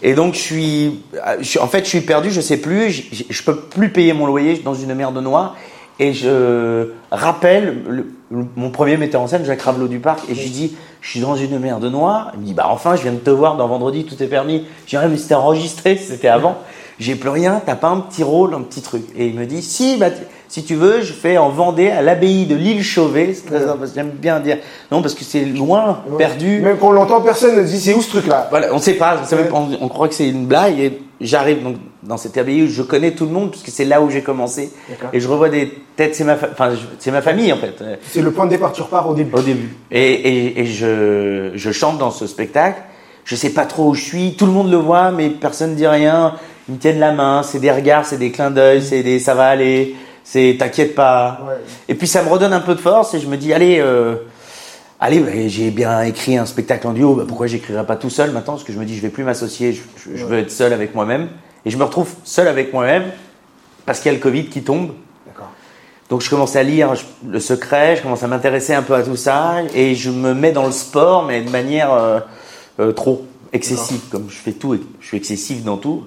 et 0.02 0.12
donc 0.14 0.34
je 0.34 0.38
suis, 0.38 1.02
je 1.40 1.58
en 1.58 1.66
fait 1.66 1.80
je 1.84 1.88
suis 1.88 2.02
perdu 2.02 2.30
je 2.30 2.40
sais 2.42 2.58
plus 2.58 2.90
je, 2.90 3.02
je- 3.10 3.24
je 3.28 3.42
peux 3.42 3.56
plus 3.56 3.88
payer 3.88 4.12
mon 4.12 4.26
loyer 4.26 4.58
dans 4.58 4.74
une 4.74 4.94
merde 4.94 5.16
noire 5.20 5.56
et 5.98 6.12
je 6.12 6.88
rappelle 7.10 7.82
le- 7.88 8.06
le- 8.30 8.46
mon 8.56 8.70
premier 8.70 8.96
metteur 8.96 9.20
en 9.20 9.26
scène, 9.26 9.44
Jacques 9.44 9.62
Ravelot 9.62 9.88
du 9.88 9.98
Parc, 10.00 10.28
et 10.28 10.34
je 10.34 10.42
lui 10.42 10.50
dis, 10.50 10.76
je 11.00 11.10
suis 11.10 11.20
dans 11.20 11.36
une 11.36 11.58
merde 11.58 11.84
noire. 11.84 12.32
Il 12.34 12.40
me 12.40 12.44
dit, 12.46 12.54
bah 12.54 12.66
enfin, 12.70 12.96
je 12.96 13.02
viens 13.02 13.12
de 13.12 13.18
te 13.18 13.30
voir 13.30 13.56
dans 13.56 13.68
Vendredi, 13.68 14.04
tout 14.04 14.20
est 14.22 14.26
permis. 14.26 14.64
J'ai 14.86 14.98
Ouais, 14.98 15.08
mais 15.08 15.16
c'était 15.16 15.34
enregistré, 15.34 15.96
c'était 16.02 16.28
avant. 16.28 16.56
J'ai 16.98 17.14
plus 17.16 17.28
rien, 17.28 17.60
t'as 17.64 17.74
pas 17.76 17.88
un 17.88 18.00
petit 18.00 18.22
rôle, 18.22 18.54
un 18.54 18.62
petit 18.62 18.80
truc. 18.80 19.02
Et 19.16 19.26
il 19.26 19.34
me 19.34 19.46
dit, 19.46 19.62
si, 19.62 19.96
bah, 19.96 20.10
si 20.54 20.62
tu 20.62 20.76
veux, 20.76 21.00
je 21.02 21.12
fais 21.12 21.36
en 21.36 21.48
Vendée, 21.48 21.88
à 21.90 22.00
l'abbaye 22.00 22.46
de 22.46 22.54
l'île 22.54 22.84
Chauvet. 22.84 23.34
C'est 23.34 23.46
très 23.46 23.58
sympa, 23.66 23.86
J'aime 23.92 24.10
bien 24.10 24.38
dire. 24.38 24.58
Non, 24.92 25.02
parce 25.02 25.14
que 25.14 25.24
c'est 25.24 25.44
loin, 25.44 26.02
perdu. 26.16 26.60
Même 26.60 26.76
quand 26.78 26.90
on 26.90 26.92
l'entend, 26.92 27.20
personne 27.20 27.56
ne 27.56 27.62
dit 27.64 27.80
c'est 27.80 27.92
où 27.92 28.00
ce 28.00 28.10
truc-là? 28.10 28.46
Voilà, 28.50 28.72
on 28.72 28.78
sait 28.78 28.94
pas, 28.94 29.18
on, 29.20 29.26
sait 29.26 29.34
Ouais. 29.34 29.48
pas, 29.48 29.56
on, 29.56 29.68
on 29.80 29.88
croit 29.88 30.06
que 30.06 30.14
c'est 30.14 30.28
une 30.28 30.46
blague 30.46 30.78
et 30.78 31.02
j'arrive 31.20 31.64
donc 31.64 31.76
dans 32.04 32.16
cette 32.18 32.38
abbaye 32.38 32.62
où 32.62 32.68
je 32.68 32.82
connais 32.82 33.10
tout 33.10 33.24
le 33.24 33.32
monde 33.32 33.50
puisque 33.50 33.70
c'est 33.70 33.84
là 33.84 34.00
où 34.00 34.10
j'ai 34.10 34.22
commencé 34.22 34.70
D'accord. 34.88 35.08
et 35.12 35.18
je 35.18 35.26
revois 35.26 35.48
des 35.48 35.72
têtes, 35.96 36.14
c'est 36.14 36.22
ma, 36.22 36.36
fa- 36.36 36.50
enfin, 36.52 36.70
je- 36.70 36.86
c'est 37.00 37.10
ma 37.10 37.22
famille 37.22 37.52
en 37.52 37.56
fait 37.56 37.82
C'est 38.12 38.22
le 38.22 38.30
point 38.30 38.44
de 38.44 38.50
départ, 38.50 38.72
tu 38.72 38.82
repars 38.82 39.08
au 39.10 39.14
début. 39.14 39.34
au 39.34 39.40
début 39.42 39.74
et, 39.90 40.12
et, 40.12 40.60
et 40.60 40.66
je, 40.66 41.50
je 41.54 41.70
chante 41.72 41.98
dans 41.98 42.10
ce 42.12 42.28
spectacle. 42.28 42.80
Je 43.24 43.34
sais 43.36 43.50
pas 43.50 43.64
trop 43.64 43.88
où 43.88 43.94
je 43.94 44.02
suis, 44.04 44.36
tout 44.36 44.46
le 44.46 44.52
monde 44.52 44.70
le 44.70 44.76
voit 44.76 45.10
mais 45.10 45.30
personne 45.30 45.70
ne 45.70 45.74
dit 45.76 45.86
rien. 45.88 46.34
Ils 46.68 46.74
me 46.76 46.78
tiennent 46.78 47.00
la 47.00 47.12
main, 47.12 47.42
c'est 47.42 47.58
des 47.58 47.70
regards, 47.70 48.06
c'est 48.06 48.16
des 48.18 48.30
clins 48.30 48.50
d'œil, 48.50 48.80
c'est 48.82 49.02
des 49.02 49.18
ça 49.18 49.34
va 49.34 49.46
aller, 49.48 49.94
c'est 50.24 50.56
t'inquiète 50.58 50.94
pas. 50.96 51.40
Ouais. 51.46 51.54
Et 51.88 51.94
puis 51.94 52.08
ça 52.08 52.22
me 52.24 52.28
redonne 52.28 52.52
un 52.52 52.60
peu 52.60 52.74
de 52.74 52.80
force 52.80 53.14
et 53.14 53.20
je 53.20 53.26
me 53.28 53.36
dis 53.36 53.52
allez. 53.52 53.78
Euh, 53.80 54.16
Allez, 55.00 55.18
bah, 55.18 55.32
j'ai 55.48 55.70
bien 55.70 56.00
écrit 56.02 56.38
un 56.38 56.46
spectacle 56.46 56.86
en 56.86 56.92
duo, 56.92 57.14
bah, 57.14 57.24
pourquoi 57.28 57.46
j'écrirais 57.46 57.84
pas 57.84 57.96
tout 57.96 58.08
seul 58.08 58.30
maintenant? 58.30 58.54
Parce 58.54 58.64
que 58.64 58.72
je 58.72 58.78
me 58.78 58.86
dis, 58.86 58.96
je 58.96 59.02
vais 59.02 59.08
plus 59.10 59.24
m'associer, 59.24 59.72
je, 59.74 59.82
je- 59.98 60.16
je 60.16 60.24
veux 60.24 60.38
être 60.38 60.52
seul 60.52 60.72
avec 60.72 60.94
moi-même. 60.94 61.28
Et 61.66 61.70
je 61.70 61.76
me 61.76 61.82
retrouve 61.84 62.08
seul 62.22 62.48
avec 62.48 62.72
moi-même 62.72 63.10
parce 63.84 63.98
qu'il 64.00 64.10
y 64.10 64.14
a 64.14 64.16
le 64.16 64.22
Covid 64.22 64.46
qui 64.46 64.62
tombe. 64.62 64.92
Donc 66.08 66.22
je 66.22 66.30
commence 66.30 66.54
à 66.56 66.62
lire 66.62 66.94
Le 67.28 67.40
Secret, 67.40 67.96
je 67.96 68.02
commence 68.02 68.22
à 68.22 68.28
m'intéresser 68.28 68.72
un 68.72 68.82
peu 68.82 68.94
à 68.94 69.02
tout 69.02 69.16
ça 69.16 69.56
et 69.74 69.94
je 69.94 70.10
me 70.10 70.32
mets 70.32 70.52
dans 70.52 70.64
le 70.64 70.72
sport, 70.72 71.24
mais 71.24 71.42
de 71.42 71.50
manière 71.50 71.92
euh, 71.92 72.20
euh, 72.80 72.92
trop 72.92 73.26
excessive, 73.54 74.00
comme 74.10 74.26
je 74.28 74.34
fais 74.36 74.52
tout, 74.52 74.76
je 75.00 75.06
suis 75.06 75.16
excessif 75.16 75.64
dans 75.64 75.76
tout. 75.76 76.04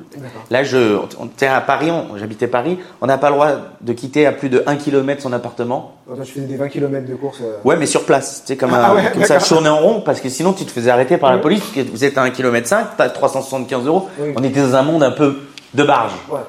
Là, 0.51 0.63
je, 0.63 0.97
on, 1.19 1.29
à 1.45 1.61
Paris, 1.61 1.89
on- 1.91 2.17
j'habitais 2.17 2.47
Paris, 2.47 2.77
on 3.01 3.07
n'a 3.07 3.17
pas 3.17 3.29
le 3.29 3.35
droit 3.35 3.51
de 3.81 3.93
quitter 3.93 4.25
à 4.27 4.31
plus 4.31 4.49
de 4.49 4.61
1 4.67 4.75
km 4.75 5.21
son 5.21 5.33
appartement. 5.33 5.95
Toi, 6.05 6.17
tu 6.23 6.31
faisais 6.33 6.45
des 6.45 6.57
20 6.57 6.67
km 6.69 7.05
de 7.07 7.15
course. 7.15 7.39
euh, 7.41 7.57
Ouais, 7.63 7.75
mais 7.77 7.85
sur 7.85 8.03
place, 8.05 8.41
tu 8.45 8.47
sais, 8.53 8.57
comme, 8.57 8.73
Ah 8.73 8.91
un, 8.91 8.95
ouais, 8.95 9.11
comme 9.13 9.23
ça, 9.23 9.39
tourner 9.39 9.69
en 9.69 9.77
rond, 9.79 10.01
parce 10.01 10.21
que 10.21 10.29
sinon 10.29 10.53
tu 10.53 10.65
te 10.65 10.71
faisais 10.71 10.89
arrêter 10.91 11.17
par 11.17 11.31
la 11.31 11.37
police, 11.39 11.61
parce 11.61 11.71
que 11.87 11.91
vous 11.91 12.03
êtes 12.03 12.17
à 12.17 12.21
1 12.23 12.29
km 12.31 12.67
5, 12.67 12.87
t'as 12.97 13.09
375 13.09 13.85
euros. 13.87 14.07
Oui. 14.19 14.33
On 14.35 14.43
était 14.43 14.61
dans 14.61 14.75
un 14.75 14.83
monde 14.83 15.03
un 15.03 15.11
peu 15.11 15.37
de 15.73 15.83
barge. 15.83 16.11
Ouais. 16.29 16.39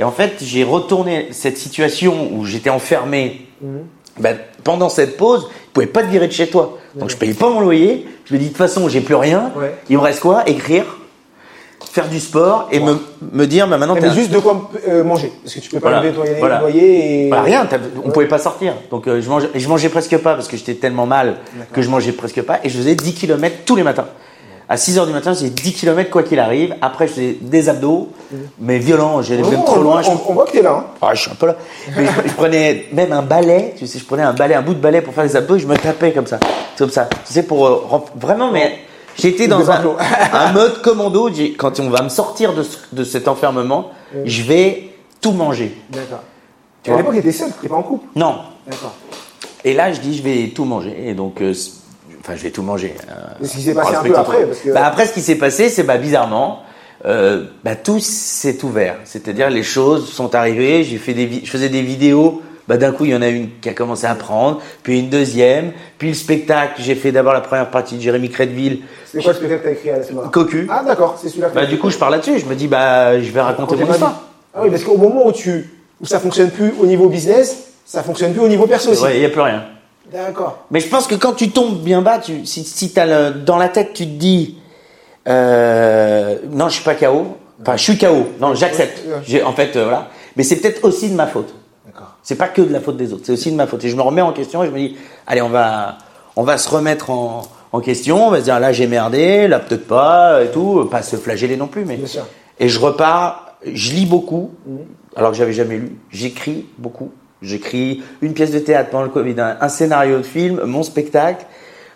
Et 0.00 0.04
en 0.04 0.12
fait, 0.12 0.34
j'ai 0.42 0.62
retourné 0.64 1.28
cette 1.32 1.58
situation 1.58 2.30
où 2.32 2.44
j'étais 2.44 2.70
enfermé. 2.70 3.46
Mhm. 3.60 3.80
Ben, 4.20 4.36
pendant 4.64 4.88
cette 4.88 5.16
pause, 5.16 5.48
ils 5.50 5.72
pouvaient 5.72 5.86
pas 5.86 6.02
te 6.02 6.08
virer 6.08 6.26
de 6.28 6.32
chez 6.32 6.48
toi. 6.48 6.78
Donc 6.94 7.10
je 7.10 7.16
payais 7.16 7.34
pas 7.34 7.48
mon 7.48 7.60
loyer. 7.60 8.06
Je 8.24 8.34
me 8.34 8.38
dis 8.38 8.46
de 8.46 8.50
toute 8.50 8.58
façon, 8.58 8.88
j'ai 8.88 9.00
plus 9.00 9.14
rien. 9.14 9.52
Ouais. 9.56 9.74
Il 9.88 9.96
me 9.96 10.02
reste 10.02 10.20
quoi? 10.20 10.42
Écrire, 10.48 10.84
faire 11.90 12.08
du 12.08 12.20
sport 12.20 12.68
et 12.70 12.80
me, 12.80 12.96
me 13.32 13.46
dire, 13.46 13.66
bah, 13.66 13.78
maintenant 13.78 13.94
t'es 13.96 14.06
un- 14.08 14.14
juste 14.14 14.30
de 14.30 14.38
quoi 14.38 14.70
euh, 14.88 15.02
manger. 15.04 15.32
Parce 15.42 15.54
que 15.54 15.60
tu 15.60 15.70
peux 15.70 15.80
pas 15.80 15.90
Voilà. 16.00 16.10
loyer, 16.12 16.34
Voilà. 16.38 16.60
loyer 16.60 17.24
et. 17.24 17.28
Voilà, 17.28 17.42
rien, 17.44 17.68
on 18.04 18.10
pouvait 18.10 18.26
pas 18.28 18.38
sortir. 18.38 18.74
Donc 18.90 19.06
euh, 19.08 19.20
je 19.22 19.28
mangeais, 19.28 19.48
je 19.54 19.68
mangeais 19.68 19.88
presque 19.88 20.16
pas 20.18 20.34
parce 20.34 20.48
que 20.48 20.56
j'étais 20.56 20.74
tellement 20.74 21.06
mal 21.06 21.36
que 21.72 21.80
je 21.82 21.88
mangeais 21.88 22.12
presque 22.12 22.42
pas. 22.42 22.60
Et 22.64 22.68
je 22.68 22.76
faisais 22.78 22.94
10 22.94 23.14
km 23.14 23.56
tous 23.64 23.76
les 23.76 23.82
matins. 23.82 24.06
À 24.70 24.76
6 24.76 24.98
heures 24.98 25.06
du 25.06 25.12
matin, 25.14 25.32
faisais 25.32 25.48
10 25.48 25.72
km 25.72 26.10
quoi 26.10 26.22
qu'il 26.22 26.38
arrive. 26.38 26.76
Après, 26.82 27.06
je 27.08 27.12
faisais 27.14 27.38
des 27.40 27.68
abdos, 27.70 28.10
mais 28.58 28.78
violents. 28.78 29.22
J'allais 29.22 29.42
Oh, 29.46 29.50
même 29.50 29.64
trop 29.64 29.78
on, 29.78 29.82
loin. 29.82 30.02
Je- 30.02 30.10
on, 30.10 30.20
on 30.28 30.32
voit 30.34 30.44
que 30.44 30.52
t'es 30.52 30.60
là. 30.62 30.72
hein. 30.72 30.84
Ah, 31.00 31.14
je 31.14 31.22
suis 31.22 31.30
un 31.30 31.34
peu 31.36 31.46
là. 31.46 31.56
Mais 31.96 32.04
je, 32.04 32.28
je 32.28 32.34
prenais 32.34 32.86
même 32.92 33.12
un 33.12 33.22
balai, 33.22 33.74
tu 33.78 33.86
sais, 33.86 33.98
je 33.98 34.04
prenais 34.04 34.22
un 34.24 34.34
balai, 34.34 34.54
un 34.54 34.60
bout 34.62 34.74
de 34.74 34.80
balai 34.80 35.00
pour 35.00 35.14
faire 35.14 35.24
les 35.24 35.36
abdos 35.36 35.56
et 35.56 35.58
je 35.60 35.66
me 35.66 35.76
tapais 35.76 36.12
comme 36.12 36.26
ça. 36.26 36.38
Comme 36.76 36.90
ça. 36.90 37.08
Tu 37.26 37.32
sais, 37.32 37.44
pour 37.44 37.66
euh, 37.66 37.86
vraiment, 38.16 38.50
mais 38.52 38.78
j'étais 39.16 39.48
dans 39.48 39.60
Des 39.60 39.70
un, 39.70 40.52
mode 40.52 40.82
commando. 40.82 41.30
J'ai- 41.32 41.54
Quand 41.54 41.80
on 41.80 41.88
va 41.88 42.02
me 42.02 42.10
sortir 42.10 42.52
de, 42.52 42.62
ce- 42.62 42.76
de 42.92 43.04
cet 43.04 43.26
enfermement, 43.26 43.90
je 44.26 44.42
vais 44.42 44.90
tout 45.22 45.32
manger. 45.32 45.74
D'accord. 45.88 46.20
Tu 46.82 46.92
à 46.92 46.96
l'époque, 46.98 47.14
t'étais 47.14 47.32
seul, 47.32 47.50
t'étais 47.52 47.68
pas 47.68 47.76
en 47.76 47.82
couple? 47.82 48.06
Non. 48.14 48.36
D'accord. 48.66 48.92
Et 49.64 49.72
là, 49.72 49.92
je 49.94 50.00
dis, 50.00 50.14
je 50.16 50.22
vais 50.22 50.48
tout 50.54 50.64
manger. 50.66 50.94
Et 51.06 51.14
donc, 51.14 51.40
euh, 51.40 51.52
enfin, 52.28 52.36
je 52.36 52.42
vais 52.42 52.50
tout 52.50 52.62
manger. 52.62 52.94
Et 53.42 53.46
ce 53.46 53.56
qui 53.56 53.62
s'est 53.62 53.74
passé 53.74 53.94
un 53.94 54.02
peu 54.02 54.14
après, 54.16 54.42
tout. 54.42 54.46
parce 54.48 54.60
que- 54.60 54.70
Bah, 54.72 54.86
après, 54.86 55.06
ce 55.06 55.12
qui 55.14 55.20
s'est 55.22 55.36
passé, 55.36 55.68
c'est 55.70 55.82
bah, 55.82 55.96
bizarrement, 55.96 56.60
euh, 57.06 57.44
bah, 57.64 57.74
tout 57.76 58.00
s'est 58.00 58.62
ouvert. 58.64 58.96
C'est-à-dire, 59.04 59.50
les 59.50 59.62
choses 59.62 60.10
sont 60.12 60.34
arrivées. 60.34 60.84
J'ai 60.84 60.98
fait 60.98 61.14
des, 61.14 61.40
je 61.44 61.50
faisais 61.50 61.68
des 61.68 61.82
vidéos. 61.82 62.42
Bah, 62.66 62.76
d'un 62.76 62.92
coup, 62.92 63.06
il 63.06 63.12
y 63.12 63.14
en 63.14 63.22
a 63.22 63.28
une 63.28 63.48
qui 63.62 63.70
a 63.70 63.72
commencé 63.72 64.06
à 64.06 64.14
prendre, 64.14 64.60
puis 64.82 64.98
une 64.98 65.08
deuxième, 65.08 65.72
puis 65.96 66.08
le 66.08 66.14
spectacle. 66.14 66.74
J'ai 66.82 66.94
fait 66.96 67.12
d'abord 67.12 67.32
la 67.32 67.40
première 67.40 67.70
partie 67.70 67.96
de 67.96 68.02
Jérémy 68.02 68.28
Crédville, 68.28 68.80
C'est 69.06 69.22
quoi 69.22 69.32
le 69.32 69.38
spectacle 69.38 69.62
que 69.62 69.66
t'as 69.68 69.72
écrit 69.72 69.90
à 69.90 70.02
ce 70.02 70.10
moment-là 70.10 70.28
Cocu. 70.28 70.68
Ah, 70.70 70.82
d'accord, 70.86 71.16
c'est 71.18 71.30
celui-là. 71.30 71.48
Bah, 71.54 71.64
du 71.64 71.78
coup, 71.78 71.88
je 71.88 71.96
parle 71.96 72.12
là-dessus. 72.12 72.38
Je 72.38 72.44
me 72.44 72.54
dis, 72.54 72.68
bah, 72.68 73.18
je 73.22 73.30
vais 73.30 73.40
raconter 73.40 73.74
mon 73.76 73.90
histoire. 73.90 74.22
Ah 74.54 74.60
oui, 74.62 74.70
parce 74.70 74.84
qu'au 74.84 74.98
moment 74.98 75.26
où 75.26 75.32
tu 75.32 75.70
où 76.00 76.04
ça 76.06 76.20
fonctionne 76.20 76.50
plus 76.50 76.74
au 76.78 76.84
niveau 76.84 77.08
business, 77.08 77.56
ça 77.86 78.02
fonctionne 78.02 78.32
plus 78.32 78.42
au 78.42 78.48
niveau 78.48 78.66
perso 78.66 78.90
aussi. 78.90 79.02
Ouais, 79.02 79.14
il 79.16 79.20
n'y 79.20 79.24
a 79.26 79.30
plus 79.30 79.40
rien. 79.40 79.64
D'accord. 80.12 80.64
Mais 80.70 80.80
je 80.80 80.88
pense 80.88 81.06
que 81.06 81.14
quand 81.14 81.34
tu 81.34 81.50
tombes 81.50 81.78
bien 81.82 82.02
bas, 82.02 82.18
tu, 82.18 82.46
si, 82.46 82.64
si 82.64 82.92
le, 82.96 83.30
dans 83.30 83.56
la 83.58 83.68
tête, 83.68 83.92
tu 83.92 84.04
te 84.04 84.10
dis, 84.10 84.58
euh, 85.28 86.38
non, 86.50 86.68
je 86.68 86.74
suis 86.74 86.84
pas 86.84 86.94
KO. 86.94 87.36
Enfin, 87.60 87.76
je 87.76 87.82
suis 87.82 87.98
KO. 87.98 88.28
Non, 88.40 88.54
j'accepte. 88.54 89.02
En 89.44 89.52
fait, 89.52 89.76
euh, 89.76 89.84
voilà. 89.84 90.08
Mais 90.36 90.42
c'est 90.44 90.56
peut-être 90.56 90.84
aussi 90.84 91.10
de 91.10 91.14
ma 91.14 91.26
faute. 91.26 91.54
D'accord. 91.86 92.14
C'est 92.22 92.36
pas 92.36 92.48
que 92.48 92.62
de 92.62 92.72
la 92.72 92.80
faute 92.80 92.96
des 92.96 93.12
autres. 93.12 93.22
C'est 93.26 93.32
aussi 93.32 93.50
de 93.50 93.56
ma 93.56 93.66
faute. 93.66 93.84
Et 93.84 93.88
je 93.90 93.96
me 93.96 94.02
remets 94.02 94.22
en 94.22 94.32
question 94.32 94.62
et 94.62 94.66
je 94.66 94.72
me 94.72 94.78
dis, 94.78 94.96
allez, 95.26 95.42
on 95.42 95.48
va, 95.48 95.98
on 96.36 96.42
va 96.44 96.56
se 96.56 96.68
remettre 96.68 97.10
en, 97.10 97.42
en 97.72 97.80
question. 97.80 98.26
On 98.28 98.30
va 98.30 98.38
se 98.38 98.44
dire, 98.44 98.60
là, 98.60 98.72
j'ai 98.72 98.86
merdé, 98.86 99.48
là, 99.48 99.58
peut-être 99.58 99.86
pas, 99.86 100.42
et 100.44 100.48
tout. 100.50 100.86
Pas 100.90 101.02
se 101.02 101.16
flageller 101.16 101.56
non 101.56 101.66
plus, 101.66 101.84
mais. 101.84 101.96
Bien 101.96 102.06
sûr. 102.06 102.26
Et 102.60 102.68
je 102.68 102.78
repars, 102.80 103.54
je 103.64 103.92
lis 103.92 104.06
beaucoup, 104.06 104.50
Mhm. 104.66 104.78
alors 105.16 105.32
que 105.32 105.36
j'avais 105.36 105.52
jamais 105.52 105.76
lu. 105.76 105.96
J'écris 106.10 106.66
beaucoup. 106.78 107.10
J'écris 107.42 108.02
une 108.20 108.32
pièce 108.34 108.50
de 108.50 108.58
théâtre 108.58 108.90
pendant 108.90 109.04
le 109.04 109.10
Covid, 109.10 109.34
un, 109.40 109.56
un 109.60 109.68
scénario 109.68 110.18
de 110.18 110.22
film, 110.22 110.60
mon 110.64 110.82
spectacle. 110.82 111.46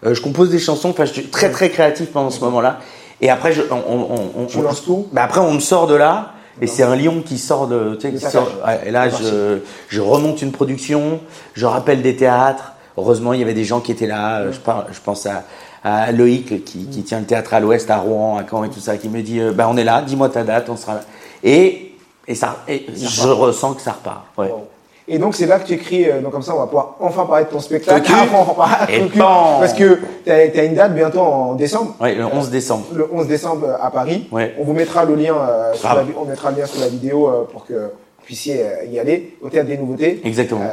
Euh, 0.04 0.14
je 0.14 0.20
compose 0.20 0.50
des 0.50 0.58
chansons. 0.58 0.90
Enfin, 0.90 1.04
je 1.04 1.12
suis 1.12 1.26
très 1.26 1.50
très 1.50 1.68
créatif 1.70 2.10
pendant 2.12 2.30
ce 2.30 2.40
moment-là. 2.44 2.78
Et 3.20 3.30
après, 3.30 3.52
je, 3.52 3.62
on, 3.70 3.76
on, 3.76 4.42
on, 4.42 4.46
Tu 4.46 4.58
on- 4.58 4.62
lances 4.62 4.84
tout? 4.84 5.06
Bah 5.12 5.22
après, 5.24 5.40
on 5.40 5.52
me 5.52 5.60
sort 5.60 5.86
de 5.86 5.94
là. 5.94 6.32
Et 6.60 6.66
c'est 6.66 6.82
un 6.82 6.94
lion 6.96 7.22
qui 7.24 7.38
sort 7.38 7.66
de, 7.66 7.94
tu 7.94 8.02
sais, 8.02 8.12
qui 8.12 8.20
sort- 8.30 8.50
et 8.84 8.90
là, 8.90 9.08
je, 9.08 9.58
je 9.88 10.00
remonte 10.02 10.42
une 10.42 10.52
production, 10.52 11.20
je 11.54 11.64
rappelle 11.66 12.02
des 12.02 12.14
théâtres. 12.14 12.72
Heureusement, 12.98 13.32
il 13.32 13.40
y 13.40 13.42
avait 13.42 13.54
des 13.54 13.64
gens 13.64 13.80
qui 13.80 13.90
étaient 13.90 14.06
là. 14.06 14.40
Euh, 14.40 14.52
Je, 14.52 14.60
parle, 14.60 14.84
je 14.92 15.00
pense 15.00 15.24
à, 15.26 15.44
à 15.82 16.12
Loïc 16.12 16.62
qui, 16.64 16.86
qui 16.86 17.02
tient 17.04 17.20
le 17.20 17.24
théâtre 17.26 17.54
à 17.54 17.60
l'Ouest, 17.60 17.90
à 17.90 17.96
Rouen, 17.96 18.36
à 18.36 18.44
Caen 18.48 18.64
et 18.64 18.68
tout 18.70 18.80
ça, 18.80 18.98
qui 18.98 19.08
me 19.08 19.22
dit, 19.22 19.40
euh, 19.40 19.52
bah, 19.52 19.66
on 19.68 19.76
est 19.78 19.82
là, 19.84 20.02
dis-moi 20.02 20.28
ta 20.28 20.44
date, 20.44 20.68
on 20.68 20.76
sera 20.76 20.94
là. 20.96 21.00
Et, 21.42 21.94
et 22.28 22.34
ça, 22.34 22.58
et 22.68 22.84
je 22.94 23.28
ressens 23.28 23.72
que 23.74 23.80
ça 23.82 23.92
repart. 23.92 24.24
Ouais. 24.36 24.48
Wow. 24.48 24.68
Et 25.12 25.18
donc 25.18 25.34
c'est 25.34 25.44
là 25.44 25.58
que 25.58 25.66
tu 25.66 25.74
écris, 25.74 26.08
euh, 26.08 26.22
donc 26.22 26.32
comme 26.32 26.40
ça 26.40 26.54
on 26.54 26.58
va 26.58 26.64
pouvoir 26.64 26.96
enfin 26.98 27.26
parler 27.26 27.44
de 27.44 27.50
ton 27.50 27.60
spectacle. 27.60 28.10
Parler 28.56 28.96
Et. 28.96 29.18
Parce 29.18 29.74
que 29.74 29.98
tu 30.24 30.30
as, 30.30 30.64
une 30.64 30.74
date 30.74 30.94
bientôt 30.94 31.20
en 31.20 31.54
décembre. 31.54 31.94
Ouais, 32.00 32.14
le 32.14 32.24
11 32.24 32.48
décembre. 32.48 32.86
Le 32.94 33.06
11 33.12 33.26
décembre 33.26 33.66
euh, 33.66 33.76
à 33.78 33.90
Paris. 33.90 34.26
Ouais. 34.32 34.54
On 34.58 34.64
vous 34.64 34.72
mettra 34.72 35.04
le 35.04 35.14
lien, 35.14 35.36
euh, 35.36 35.74
sur 35.74 35.94
la, 35.94 36.04
on 36.18 36.24
mettra 36.24 36.50
le 36.50 36.60
lien 36.60 36.66
sur 36.66 36.80
la 36.80 36.88
vidéo 36.88 37.30
pour 37.52 37.66
que 37.66 37.74
vous 37.74 38.24
puissiez 38.24 38.64
y 38.90 38.98
aller 38.98 39.36
au 39.42 39.50
théâtre 39.50 39.68
des 39.68 39.76
nouveautés. 39.76 40.22
Exactement. 40.24 40.64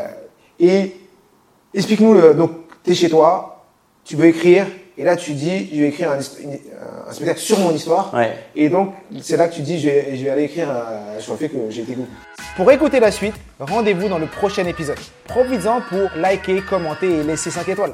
Et 0.58 0.96
explique-nous, 1.74 2.34
donc 2.34 2.52
tu 2.86 2.92
es 2.92 2.96
chez 2.96 3.10
toi, 3.10 3.66
tu 4.06 4.16
veux 4.16 4.28
écrire, 4.28 4.68
et 5.00 5.04
là 5.04 5.16
tu 5.16 5.32
dis, 5.32 5.70
je 5.74 5.82
vais 5.82 5.88
écrire 5.88 6.12
un, 6.12 6.18
hist- 6.20 6.38
une- 6.44 6.60
un 7.10 7.12
spectacle 7.14 7.40
sur 7.40 7.58
mon 7.60 7.72
histoire. 7.72 8.14
Ouais. 8.14 8.34
Et 8.56 8.70
donc 8.70 8.94
c'est 9.22 9.38
là 9.38 9.48
que 9.48 9.56
tu 9.56 9.62
dis, 9.62 9.80
je 9.80 9.90
vais, 9.90 10.16
je 10.18 10.24
vais 10.24 10.30
aller 10.30 10.44
écrire 10.44 10.68
euh, 10.70 11.20
sur 11.20 11.34
le 11.34 11.40
fait 11.40 11.50
que 11.50 11.58
j'ai 11.70 11.82
été 11.82 11.94
goût. 11.94 12.08
Pour 12.56 12.72
écouter 12.72 13.00
la 13.00 13.10
suite, 13.12 13.34
rendez-vous 13.60 14.10
dans 14.10 14.20
le 14.20 14.28
prochain 14.28 14.66
épisode. 14.66 14.98
Profites-en 15.26 15.82
pour 15.90 16.10
liker, 16.18 16.62
commenter 16.70 17.10
et 17.10 17.24
laisser 17.24 17.50
5 17.50 17.68
étoiles. 17.70 17.94